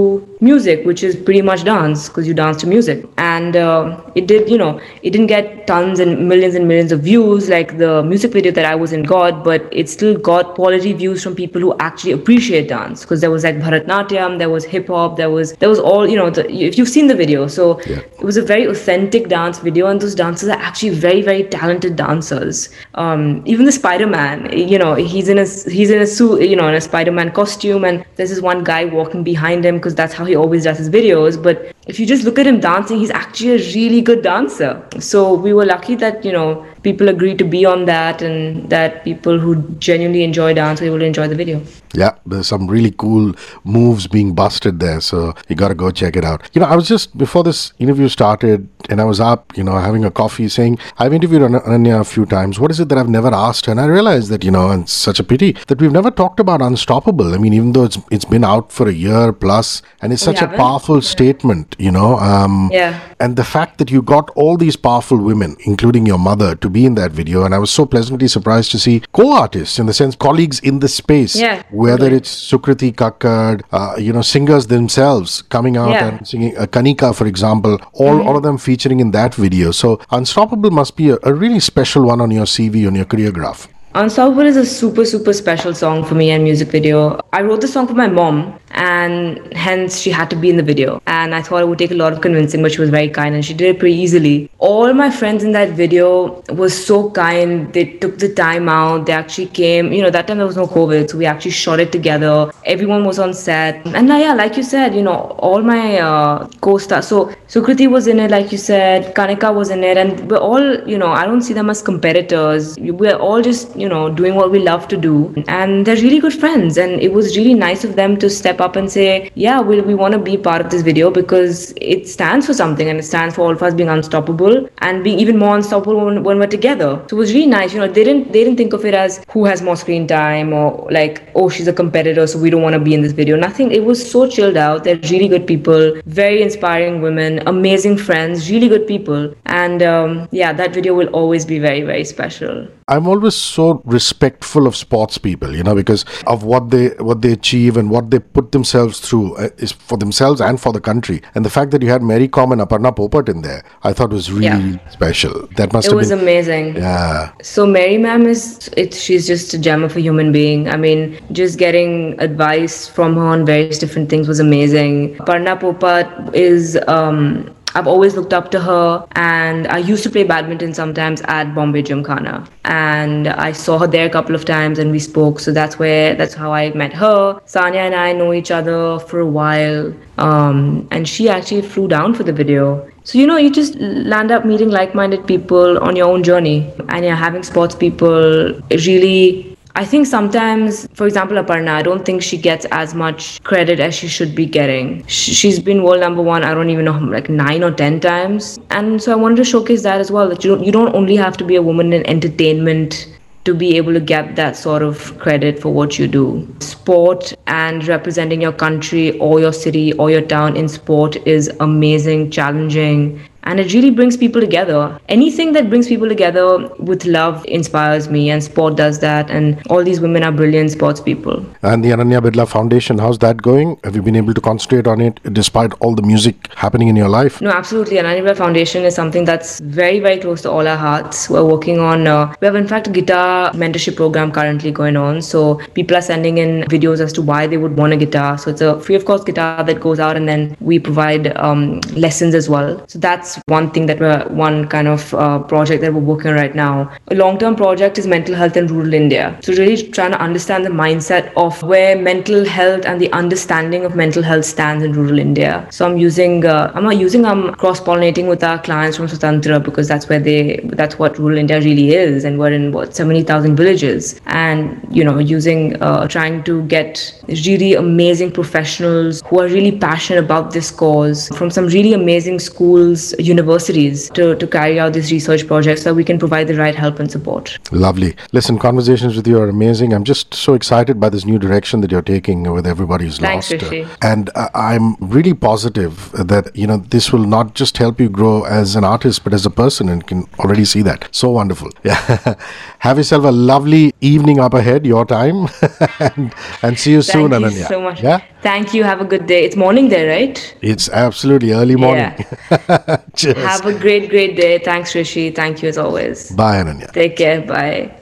music 0.42 0.86
which 0.86 1.04
is 1.04 1.16
pretty 1.16 1.42
much 1.42 1.64
dance 1.64 2.08
because 2.08 2.28
you 2.28 2.34
dance 2.34 2.58
to 2.62 2.68
music. 2.68 3.06
And 3.18 3.56
uh, 3.56 4.02
it 4.16 4.28
did 4.28 4.50
you 4.50 4.58
know 4.58 4.80
it 5.04 5.12
didn't 5.12 5.28
get 5.28 5.68
tons 5.68 6.00
and 6.00 6.28
millions 6.28 6.56
and 6.56 6.68
millions 6.68 6.92
of 6.92 7.02
views 7.02 7.50
like 7.50 7.78
the 7.78 8.04
music 8.08 8.32
video 8.32 8.52
that 8.52 8.66
i 8.66 8.76
was 8.76 8.94
in 8.94 9.04
God, 9.04 9.44
but 9.44 9.68
it 9.72 9.90
still 9.90 10.18
got 10.18 10.56
quality 10.56 10.94
views 10.94 11.24
from 11.24 11.36
people 11.36 11.62
who 11.62 11.76
actually 11.80 12.12
appreciate 12.12 12.68
dance. 12.68 13.02
Because 13.02 13.22
there 13.22 13.32
was 13.32 13.44
like 13.44 13.58
bharatnatyam 13.58 14.38
there 14.40 14.50
was 14.50 14.66
hip 14.66 14.88
hop 14.88 15.18
there 15.18 15.30
was 15.30 15.54
there 15.64 15.70
was 15.70 15.80
all 15.80 16.08
you 16.08 16.16
know 16.16 16.30
the, 16.30 16.50
if 16.52 16.78
you've 16.78 16.90
seen 16.90 17.08
the 17.08 17.16
video. 17.16 17.48
So 17.48 17.80
it 17.80 18.24
was 18.24 18.38
a 18.38 18.42
very 18.42 18.66
authentic 18.66 19.30
dance 19.30 19.60
video 19.60 19.88
and 19.88 20.02
those 20.02 20.16
dancers 20.16 20.50
are 20.50 20.60
actually 20.70 20.92
very 20.92 21.22
very 21.22 21.44
talented 21.44 21.96
dancers. 21.96 22.70
Um, 22.96 23.42
even 23.46 23.66
the 23.66 23.72
spider-man 23.72 24.58
you 24.58 24.78
know 24.78 24.96
he's 24.96 25.30
in 25.30 25.38
a 25.38 25.46
he's 25.78 25.90
in 25.90 26.02
a 26.02 26.08
suit 26.08 26.42
you 26.50 26.56
know 26.56 26.68
in 26.68 26.76
a 26.76 26.82
spider-man 26.82 27.32
costume 27.32 27.86
and 27.86 28.06
there's 28.16 28.30
this 28.30 28.42
one 28.42 28.64
guy 28.64 28.86
walking 28.86 29.24
behind 29.24 29.66
him 29.66 29.78
because 29.78 29.96
that's 29.96 30.14
how 30.14 30.26
he 30.26 30.36
always 30.36 30.64
does 30.64 30.78
his 30.78 30.90
videos. 30.90 31.42
But 31.42 31.74
if 31.88 32.00
you 32.00 32.06
just 32.06 32.24
look 32.24 32.40
at 32.40 32.48
him 32.48 32.60
dancing 32.60 33.00
he's 33.00 33.12
actually 33.12 33.52
a 33.52 33.74
really 33.76 34.02
good 34.02 34.22
dancer. 34.22 34.72
So 35.00 35.34
we 35.34 35.54
were 35.54 35.66
lucky 35.66 35.96
that 35.96 36.26
you 36.26 36.32
know 36.32 36.66
people 36.88 37.10
agree 37.10 37.36
to 37.41 37.46
be 37.56 37.65
on 37.65 37.86
that 37.86 38.22
and 38.22 38.70
that 38.70 39.03
people 39.03 39.38
who 39.46 39.51
genuinely 39.88 40.24
enjoy 40.24 40.53
dance 40.53 40.79
to 40.79 40.96
enjoy 41.12 41.27
the 41.34 41.39
video 41.44 41.62
Yeah, 41.94 42.13
there's 42.32 42.48
some 42.48 42.67
really 42.67 42.91
cool 43.03 43.34
moves 43.63 44.08
being 44.08 44.34
busted 44.39 44.79
there. 44.79 45.00
So 45.01 45.34
you 45.48 45.56
got 45.62 45.70
to 45.70 45.75
go 45.84 45.89
check 46.01 46.15
it 46.22 46.25
out. 46.29 46.50
You 46.53 46.62
know, 46.62 46.67
I 46.67 46.75
was 46.75 46.88
just, 46.88 47.17
before 47.17 47.44
this 47.44 47.74
interview 47.86 48.08
started, 48.08 48.67
and 48.89 49.01
I 49.01 49.06
was 49.12 49.20
up, 49.20 49.58
you 49.58 49.63
know, 49.63 49.77
having 49.77 50.03
a 50.06 50.12
coffee 50.12 50.48
saying, 50.48 50.77
I've 51.00 51.13
interviewed 51.13 51.41
Ananya 51.41 52.01
a 52.01 52.03
few 52.03 52.25
times. 52.25 52.60
What 52.60 52.72
is 52.72 52.79
it 52.79 52.89
that 52.89 52.98
I've 52.98 53.10
never 53.10 53.34
asked 53.34 53.65
her? 53.65 53.72
And 53.72 53.82
I 53.82 53.86
realized 53.86 54.29
that, 54.34 54.44
you 54.44 54.51
know, 54.51 54.70
and 54.70 54.84
it's 54.84 54.94
such 54.94 55.20
a 55.20 55.24
pity 55.24 55.50
that 55.67 55.82
we've 55.82 55.91
never 56.00 56.12
talked 56.12 56.39
about 56.39 56.62
Unstoppable. 56.62 57.34
I 57.34 57.38
mean, 57.38 57.53
even 57.53 57.72
though 57.74 57.86
it's 57.89 58.00
it's 58.12 58.25
been 58.25 58.44
out 58.44 58.72
for 58.72 58.88
a 58.88 58.94
year 58.94 59.34
plus, 59.34 59.82
and 60.01 60.13
it's 60.13 60.25
such 60.29 60.41
a 60.41 60.48
powerful 60.48 61.01
statement, 61.01 61.75
you 61.88 61.91
know. 61.91 62.10
Um, 62.32 62.70
Yeah. 62.79 63.00
And 63.20 63.36
the 63.36 63.44
fact 63.44 63.80
that 63.80 63.90
you 63.90 64.02
got 64.02 64.30
all 64.36 64.58
these 64.58 64.76
powerful 64.76 65.18
women, 65.18 65.56
including 65.66 66.06
your 66.06 66.20
mother, 66.20 66.56
to 66.56 66.70
be 66.70 66.86
in 66.86 66.96
that 66.96 67.12
video, 67.12 67.44
and 67.46 67.54
I 67.56 67.58
was 67.58 67.72
so 67.72 67.86
pleasantly 67.86 68.28
surprised 68.28 68.72
to 68.72 68.80
see 68.80 69.02
co-artists, 69.12 69.80
in 69.80 69.88
the 69.88 69.94
sense, 69.94 70.16
colleagues 70.16 70.60
in 70.60 70.80
the 70.80 70.88
space, 70.88 71.36
Yeah, 71.36 71.64
whether 71.72 72.14
it's 72.14 72.30
Sukriti 72.52 72.94
Kakar, 72.94 73.62
uh, 73.72 73.96
you 73.98 74.14
know, 74.14 74.22
singers 74.22 74.68
themselves 74.68 75.42
coming 75.42 75.78
out 75.78 75.92
Yeah. 75.92 76.08
and 76.08 76.28
singing, 76.28 76.56
uh, 76.58 76.68
Kanika, 76.68 77.15
for 77.15 77.26
example, 77.26 77.80
all, 77.94 78.22
all 78.22 78.38
of 78.38 78.44
them 78.44 78.58
featuring 78.58 79.00
in 79.00 79.12
that 79.12 79.34
video. 79.34 79.72
So, 79.72 80.00
Unstoppable 80.12 80.70
must 80.72 80.96
be 80.96 81.10
a, 81.10 81.18
a 81.24 81.34
really 81.34 81.60
special 81.60 82.04
one 82.06 82.22
on 82.22 82.30
your 82.32 82.46
CV, 82.46 82.86
on 82.88 82.96
your 82.96 83.06
career 83.06 83.32
graph. 83.32 83.68
Unstoppable 83.98 84.46
is 84.46 84.58
a 84.58 84.64
super, 84.64 85.06
super 85.06 85.34
special 85.34 85.74
song 85.74 86.06
for 86.06 86.14
me 86.14 86.30
and 86.30 86.44
music 86.44 86.68
video. 86.68 87.20
I 87.34 87.42
wrote 87.42 87.62
the 87.62 87.68
song 87.68 87.88
for 87.88 87.96
my 87.96 88.06
mom, 88.08 88.60
and 88.70 89.40
hence 89.56 90.00
she 90.00 90.12
had 90.12 90.30
to 90.30 90.36
be 90.36 90.52
in 90.52 90.56
the 90.56 90.62
video. 90.62 91.02
And 91.08 91.34
I 91.34 91.42
thought 91.42 91.64
it 91.64 91.68
would 91.68 91.80
take 91.80 91.90
a 91.90 91.96
lot 91.96 92.14
of 92.14 92.22
convincing, 92.22 92.62
but 92.62 92.72
she 92.72 92.80
was 92.80 92.92
very 92.92 93.10
kind 93.10 93.34
and 93.34 93.44
she 93.44 93.56
did 93.56 93.76
it 93.76 93.80
pretty 93.80 93.96
easily. 93.96 94.52
All 94.60 94.94
my 94.94 95.10
friends 95.10 95.44
in 95.44 95.52
that 95.54 95.70
video 95.70 96.44
was 96.50 96.78
so 96.86 97.10
kind. 97.10 97.74
They 97.74 97.86
took 97.86 98.20
the 98.20 98.32
time 98.32 98.70
out. 98.70 99.08
They 99.08 99.14
actually 99.14 99.48
came. 99.48 99.92
You 99.92 100.04
know, 100.04 100.12
that 100.12 100.28
time 100.28 100.38
there 100.38 100.46
was 100.46 100.58
no 100.58 100.68
COVID, 100.68 101.10
so 101.10 101.18
we 101.18 101.26
actually 101.26 101.52
shot 101.52 101.80
it 101.80 101.92
together. 101.92 102.52
Everyone 102.66 103.04
was 103.04 103.18
on 103.18 103.34
set, 103.34 103.84
and 103.88 104.12
uh, 104.12 104.16
yeah, 104.16 104.36
like 104.36 104.58
you 104.58 104.64
said, 104.64 104.94
you 104.94 105.02
know, 105.02 105.36
all 105.40 105.64
my 105.64 105.98
uh, 105.98 106.48
co-stars. 106.62 107.08
So 107.08 107.34
Sukriti 107.48 107.90
was 107.90 108.06
in 108.06 108.20
it, 108.20 108.30
like 108.30 108.52
you 108.52 108.60
said. 108.60 109.16
Kanika 109.16 109.52
was 109.52 109.72
in 109.72 109.84
it, 109.84 109.98
and 109.98 110.30
we're 110.30 110.38
all, 110.38 110.88
you 110.88 111.00
know, 111.00 111.08
I 111.08 111.26
don't 111.26 111.42
see 111.42 111.56
them 111.56 111.72
as 111.72 111.82
competitors. 111.82 112.78
We're 112.78 113.16
all 113.16 113.42
just, 113.42 113.76
you 113.76 113.87
know, 113.87 113.87
doing 113.88 114.36
what 114.36 114.52
we 114.52 114.60
love 114.60 114.88
to 114.88 114.97
do, 114.97 115.34
and 115.47 115.86
they're 115.86 115.95
really 115.95 116.19
good 116.19 116.34
friends. 116.34 116.78
And 116.78 117.02
it 117.02 117.13
was 117.13 117.38
really 117.38 117.54
nice 117.54 117.84
of 117.84 117.95
them 117.95 118.17
to 118.17 118.30
step 118.30 118.62
up 118.62 118.76
and 118.76 118.91
say, 118.91 119.32
yeah, 119.36 119.62
we 119.62 119.82
we 119.82 119.95
want 119.95 120.13
to 120.13 120.19
be 120.19 120.38
part 120.38 120.62
of 120.62 120.69
this 120.69 120.82
video 120.82 121.12
because 121.12 121.73
it 121.78 122.08
stands 122.08 122.45
for 122.45 122.54
something, 122.54 122.88
and 122.88 123.00
it 123.00 123.04
stands 123.04 123.36
for 123.36 123.41
all 123.41 123.52
of 123.52 123.63
us 123.63 123.73
being 123.73 123.89
unstoppable 123.89 124.67
and 124.80 125.04
being 125.04 125.19
even 125.19 125.38
more 125.38 125.56
unstoppable 125.56 126.06
when, 126.06 126.23
when 126.23 126.39
we're 126.39 126.47
together. 126.47 127.02
So 127.10 127.17
it 127.17 127.19
was 127.19 127.34
really 127.34 127.47
nice. 127.47 127.73
You 127.73 127.80
know, 127.80 127.88
they 127.88 128.04
didn't 128.04 128.32
they 128.32 128.43
didn't 128.43 128.58
think 128.58 128.73
of 128.73 128.86
it 128.86 128.93
as 128.93 129.23
who 129.30 129.45
has 129.45 129.62
more 129.62 129.76
screen 129.76 130.08
time 130.08 130.54
or 130.54 130.88
like, 130.91 131.21
oh, 131.36 131.50
she's 131.50 131.67
a 131.67 131.73
competitor, 131.73 132.28
so 132.28 132.39
we 132.39 132.50
don't 132.50 132.62
want 132.62 132.73
to 132.73 132.80
be 132.80 132.93
in 132.93 133.02
this 133.02 133.12
video. 133.12 133.36
Nothing. 133.36 133.71
It 133.71 133.84
was 133.86 134.10
so 134.12 134.28
chilled 134.28 134.58
out. 134.58 134.84
They're 134.84 135.00
really 135.10 135.28
good 135.28 135.47
people, 135.47 136.02
very 136.06 136.41
inspiring 136.41 137.02
women, 137.02 137.41
amazing 137.47 137.97
friends, 137.97 138.50
really 138.52 138.67
good 138.67 138.88
people, 138.88 139.34
and 139.45 139.84
um, 139.84 140.28
yeah, 140.32 140.54
that 140.54 140.73
video 140.73 140.93
will 140.93 141.08
always 141.08 141.45
be 141.45 141.60
very 141.60 141.82
very 141.82 142.04
special. 142.04 142.67
I'm 142.89 143.08
always 143.08 143.36
so 143.36 143.77
respectful 143.86 144.68
of 144.68 144.76
sports 144.76 145.18
people, 145.18 145.56
you 145.56 145.63
know, 145.63 145.76
because 145.76 146.06
of 146.26 146.44
what 146.44 146.70
they 146.72 146.90
what 147.00 147.22
they 147.22 147.32
achieve 147.32 147.78
and 147.78 147.90
what 147.90 148.12
they 148.12 148.20
put 148.20 148.52
themselves 148.52 149.00
through 149.00 149.36
uh, 149.38 149.50
is 149.58 149.72
for 149.72 149.98
themselves 149.98 150.42
and 150.42 150.60
for 150.60 150.72
the 150.74 150.82
country. 150.82 151.22
And 151.36 151.44
the 151.46 151.50
fact 151.50 151.72
that 151.72 151.82
you 151.82 151.90
had 151.90 152.02
Mary 152.02 152.28
Kom 152.28 152.52
and 152.52 152.62
Aparna 152.62 152.96
Popat 152.96 153.30
in 153.30 153.42
there, 153.42 153.63
I 153.84 153.94
thought 153.94 154.12
was 154.12 154.32
really, 154.32 154.46
Yeah. 154.48 154.90
special. 154.90 155.48
That 155.58 155.74
must 155.74 155.88
It 155.88 155.92
have 155.92 155.98
was 155.98 156.10
been 156.10 156.20
amazing. 156.20 156.76
yeah. 156.78 157.32
So 157.42 157.66
Mary 157.66 157.98
Ma'am 157.98 158.26
is 158.28 158.70
it 158.78 158.94
she's 158.94 159.28
just 159.28 159.54
a 159.54 159.60
gem 159.60 159.84
of 159.84 159.96
a 159.96 160.02
human 160.02 160.32
being. 160.32 160.70
I 160.70 160.78
mean, 160.78 161.18
just 161.32 161.58
getting 161.60 162.16
advice 162.20 162.88
from 162.88 163.16
her 163.16 163.22
on 163.28 163.46
various 163.46 163.78
different 163.80 164.10
things 164.10 164.28
was 164.28 164.40
amazing. 164.40 165.16
Parna 165.28 165.60
Popat 165.60 166.34
is 166.34 166.78
um 166.88 167.50
I've 167.78 167.86
always 167.86 168.16
looked 168.16 168.34
up 168.34 168.50
to 168.52 168.60
her 168.60 169.08
and 169.12 169.68
I 169.68 169.78
used 169.78 170.02
to 170.02 170.10
play 170.10 170.24
badminton 170.24 170.74
sometimes 170.74 171.22
at 171.26 171.54
Bombay 171.54 171.84
Gymkhana 171.84 172.50
and 172.66 173.28
I 173.28 173.52
saw 173.52 173.78
her 173.78 173.86
there 173.86 174.08
a 174.08 174.10
couple 174.10 174.34
of 174.34 174.46
times 174.46 174.80
and 174.80 174.90
we 174.90 174.98
spoke 174.98 175.40
so 175.40 175.54
that's 175.54 175.78
where 175.78 176.16
that's 176.16 176.34
how 176.34 176.52
I 176.52 176.72
met 176.74 176.92
her. 176.94 177.40
Sania 177.46 177.86
and 177.86 177.94
I 177.94 178.13
know 178.13 178.34
each 178.34 178.50
other 178.50 178.98
for 178.98 179.20
a 179.20 179.28
while 179.28 179.94
um, 180.18 180.88
and 180.90 181.08
she 181.08 181.30
actually 181.30 181.62
flew 181.62 181.88
down 181.88 182.16
for 182.16 182.24
the 182.24 182.34
video. 182.34 182.90
So, 183.04 183.20
you 183.20 183.28
know, 183.28 183.38
you 183.38 183.52
just 183.52 183.76
land 183.76 184.32
up 184.32 184.44
meeting 184.44 184.70
like 184.70 184.96
minded 184.96 185.28
people 185.28 185.78
on 185.78 185.96
your 185.96 186.08
own 186.08 186.24
journey. 186.24 186.74
And 186.90 187.06
yeah, 187.06 187.16
having 187.16 187.44
sports 187.44 187.76
people 187.76 188.60
really. 188.72 189.57
I 189.78 189.86
think 189.86 190.08
sometimes, 190.08 190.88
for 190.96 191.06
example, 191.06 191.38
Aparna, 191.38 191.70
I 191.70 191.84
don't 191.84 192.04
think 192.04 192.24
she 192.24 192.36
gets 192.36 192.66
as 192.72 192.96
much 192.96 193.44
credit 193.44 193.80
as 193.80 193.94
she 193.94 194.08
should 194.08 194.34
be 194.34 194.48
getting. 194.48 195.06
She's 195.06 195.60
been 195.60 195.84
world 195.84 196.00
number 196.00 196.24
one, 196.24 196.44
I 196.44 196.56
don't 196.56 196.72
even 196.72 196.86
know, 196.86 196.98
like 196.98 197.30
nine 197.30 197.63
or 197.63 197.70
ten 197.70 198.00
times. 198.00 198.60
And 198.72 199.00
so 199.00 199.12
I 199.12 199.16
wanted 199.16 199.36
to 199.36 199.44
showcase 199.44 199.84
that 199.84 200.02
as 200.02 200.10
well 200.10 200.28
that 200.30 200.44
you 200.44 200.50
don't, 200.56 200.63
you 200.63 200.72
don't 200.72 200.96
only 200.96 201.16
have 201.16 201.38
to 201.38 201.44
be 201.44 201.56
a 201.56 201.62
woman 201.62 201.94
in 201.94 202.04
entertainment 202.08 203.16
to 203.44 203.54
be 203.54 203.78
able 203.78 203.94
to 203.94 204.00
get 204.00 204.36
that 204.36 204.56
sort 204.56 204.82
of 204.82 205.16
credit 205.20 205.60
for 205.60 205.72
what 205.72 206.00
you 206.00 206.08
do. 206.08 206.52
Sport 206.60 207.36
and 207.46 207.88
representing 207.88 208.42
your 208.42 208.54
country 208.54 209.16
or 209.20 209.40
your 209.40 209.54
city 209.54 209.94
or 209.94 210.10
your 210.10 210.24
town 210.24 210.58
in 210.58 210.68
sport 210.68 211.18
is 211.28 211.52
amazing, 211.60 212.32
challenging, 212.32 213.22
and 213.48 213.62
it 213.62 213.74
really 213.74 213.90
brings 213.90 214.18
people 214.18 214.42
together. 214.42 215.00
Anything 215.08 215.54
that 215.54 215.70
brings 215.70 215.88
people 215.88 216.10
together 216.10 216.68
with 216.80 217.06
love 217.06 217.46
inspires 217.46 218.10
me, 218.10 218.30
and 218.30 218.44
sport 218.44 218.76
does 218.76 219.00
that. 219.00 219.30
And 219.30 219.62
all 219.70 219.84
these 219.84 220.02
women 220.02 220.24
are 220.24 220.32
brilliant 220.32 220.72
sports 220.72 221.00
people. 221.00 221.46
And 221.64 221.84
the 221.84 221.92
Ananya 221.92 222.22
Birla 222.22 222.48
Foundation, 222.48 222.98
how's 222.98 223.20
that 223.20 223.42
going? 223.42 223.80
Have 223.86 223.96
you 223.96 224.02
been 224.02 224.18
able 224.18 224.34
to 224.34 224.42
concentrate 224.42 224.86
on 224.86 225.00
it 225.00 225.22
despite 225.34 225.74
all 225.80 225.96
the 225.96 226.02
music 226.02 226.52
happening 226.56 226.90
in 226.90 226.96
your 226.96 227.08
life? 227.08 227.40
No, 227.42 227.52
absolutely. 227.52 227.98
Ananya 227.98 228.24
Birla 228.24 228.38
Foundation 228.38 228.84
is 228.84 228.96
something 228.96 229.24
that's 229.24 229.60
very, 229.62 230.00
very 230.00 230.20
close 230.20 230.42
to 230.42 230.52
all 230.52 230.68
our 230.68 230.78
hearts. 230.78 231.30
We're 231.30 231.46
working 231.46 231.80
on, 231.80 232.06
uh, 232.08 232.36
we 232.42 232.48
have 232.48 232.56
in 232.56 232.68
fact 232.68 232.88
a 232.88 232.92
guitar 232.92 233.52
mentorship 233.54 233.96
program 233.96 234.32
currently 234.32 234.72
going 234.72 234.98
on. 234.98 235.22
So 235.22 235.56
people 235.74 235.96
are 235.96 236.02
sending 236.02 236.38
in 236.38 236.64
videos 236.64 237.00
as 237.00 237.14
to 237.14 237.22
why 237.22 237.48
they 237.48 237.58
would 237.58 237.78
want 237.78 237.94
a 237.94 237.98
guitar. 237.98 238.38
So 238.38 238.52
it's 238.52 238.62
a 238.62 238.80
free 238.82 238.96
of 238.96 239.06
cost 239.06 239.26
guitar 239.26 239.64
that 239.64 239.80
goes 239.80 240.00
out, 240.00 240.18
and 240.18 240.28
then 240.28 240.58
we 240.60 240.80
provide 240.80 241.36
um, 241.38 241.80
lessons 241.96 242.36
as 242.36 242.50
well. 242.50 242.84
So 242.88 243.00
that's 243.00 243.37
one 243.45 243.71
thing 243.71 243.86
that 243.86 244.00
we're 244.00 244.26
one 244.30 244.67
kind 244.67 244.88
of 244.88 245.13
uh, 245.13 245.39
project 245.39 245.82
that 245.82 245.93
we're 245.93 246.00
working 246.00 246.32
on 246.32 246.36
right 246.36 246.56
now. 246.56 246.91
A 247.10 247.15
long 247.15 247.38
term 247.38 247.56
project 247.56 247.97
is 247.97 248.08
mental 248.08 248.36
health 248.36 248.58
in 248.58 248.67
rural 248.67 248.93
India. 248.93 249.38
So 249.41 249.54
really 249.54 249.89
trying 249.91 250.12
to 250.12 250.19
understand 250.19 250.65
the 250.65 250.69
mindset 250.69 251.32
of 251.36 251.62
where 251.63 251.97
mental 251.97 252.45
health 252.45 252.86
and 252.86 253.00
the 253.00 253.12
understanding 253.12 253.86
of 253.86 253.95
mental 253.95 254.23
health 254.23 254.45
stands 254.45 254.84
in 254.84 254.93
rural 254.93 255.19
India. 255.19 255.67
So 255.71 255.86
I'm 255.86 255.97
using 255.97 256.45
uh, 256.45 256.71
I'm 256.76 256.84
not 256.84 256.97
using 256.97 257.26
I'm 257.26 257.47
um, 257.50 257.56
cross 257.56 257.80
pollinating 257.80 258.28
with 258.28 258.43
our 258.43 258.60
clients 258.62 258.97
from 258.97 259.08
Svatantra 259.08 259.63
because 259.63 259.88
that's 259.88 260.10
where 260.10 260.19
they 260.19 260.60
that's 260.73 261.00
what 261.00 261.17
rural 261.17 261.38
India 261.38 261.60
really 261.60 261.93
is, 261.93 262.23
and 262.23 262.39
we're 262.39 262.52
in 262.52 262.71
what 262.71 262.95
seventy 262.95 263.23
thousand 263.23 263.56
villages, 263.56 264.19
and 264.28 264.88
you 264.91 265.04
know 265.04 265.19
using 265.19 265.82
uh, 265.82 266.08
trying 266.08 266.43
to 266.43 266.63
get 266.63 267.13
really 267.28 267.73
amazing 267.73 268.32
professionals 268.32 269.21
who 269.26 269.39
are 269.39 269.47
really 269.47 269.78
passionate 269.78 270.23
about 270.23 270.52
this 270.52 270.71
cause 270.71 271.28
from 271.38 271.50
some 271.50 271.67
really 271.67 271.93
amazing 271.93 272.39
schools, 272.39 273.13
universities 273.28 274.10
to, 274.12 274.36
to 274.36 274.48
carry 274.48 274.80
out 274.80 274.94
these 274.94 275.12
research 275.12 275.46
projects 275.48 275.84
so 275.84 275.94
we 275.94 276.04
can 276.04 276.18
provide 276.20 276.48
the 276.48 276.56
right 276.56 276.76
help 276.76 277.00
and 277.00 277.12
support. 277.12 277.58
Lovely. 277.72 278.16
Listen, 278.32 278.58
conversations 278.58 279.16
with 279.16 279.28
you 279.28 279.40
are 279.40 279.50
amazing. 279.50 279.94
I'm 279.94 280.04
just 280.04 280.34
so 280.34 280.54
excited 280.54 281.00
by 281.00 281.10
this 281.10 281.26
new 281.26 281.38
direction 281.40 281.82
that 281.82 281.92
you're 281.92 282.02
taking 282.02 282.44
with 282.52 282.66
everybody's 282.66 283.18
Thanks, 283.20 283.52
lost. 283.52 283.63
Hrishi. 283.66 283.98
And 284.02 284.30
uh, 284.36 284.50
I'm 284.54 284.96
really 284.96 285.34
positive 285.34 286.12
that, 286.13 286.56
you 286.56 286.68
know, 286.68 286.78
this 286.78 287.12
will 287.12 287.26
not 287.26 287.54
just 287.56 287.78
help 287.78 288.00
you 288.00 288.10
grow 288.10 288.44
as 288.46 288.76
an 288.76 288.84
artist, 288.84 289.24
but 289.24 289.34
as 289.34 289.46
a 289.46 289.50
person 289.50 289.90
and 289.90 290.06
can 290.06 290.26
already 290.40 290.66
see 290.66 290.82
that. 290.84 291.08
So 291.12 291.30
wonderful. 291.32 291.70
Yeah. 291.84 292.36
Have 292.80 292.98
yourself 292.98 293.24
a 293.24 293.32
lovely 293.32 293.94
evening 294.02 294.40
up 294.40 294.54
ahead, 294.54 294.86
your 294.86 295.06
time. 295.06 295.48
and, 296.00 296.34
and 296.62 296.78
see 296.78 296.92
you 296.92 297.02
Thank 297.02 297.32
soon, 297.32 297.32
you 297.32 297.48
Ananya. 297.48 297.68
so 297.68 297.82
much. 297.82 298.04
Yeah? 298.04 298.22
Thank 298.48 298.74
you. 298.74 298.86
Have 298.86 299.02
a 299.02 299.06
good 299.06 299.28
day. 299.28 299.44
It's 299.44 299.58
morning 299.58 299.90
there, 299.90 300.08
right? 300.08 300.56
It's 300.62 300.88
absolutely 300.88 301.52
early 301.52 301.76
morning. 301.76 302.14
Cheers. 303.16 303.38
Have 303.38 303.66
a 303.66 303.78
great, 303.78 304.10
great 304.10 304.38
day. 304.38 304.58
Thanks, 304.60 304.94
Hrishi. 304.94 305.36
Thank 305.36 305.62
you 305.62 305.68
as 305.68 305.78
always. 305.78 306.32
Bye, 306.32 306.64
Ananya. 306.64 306.92
Take 306.94 307.18
care. 307.18 307.42
Bye. 307.42 307.94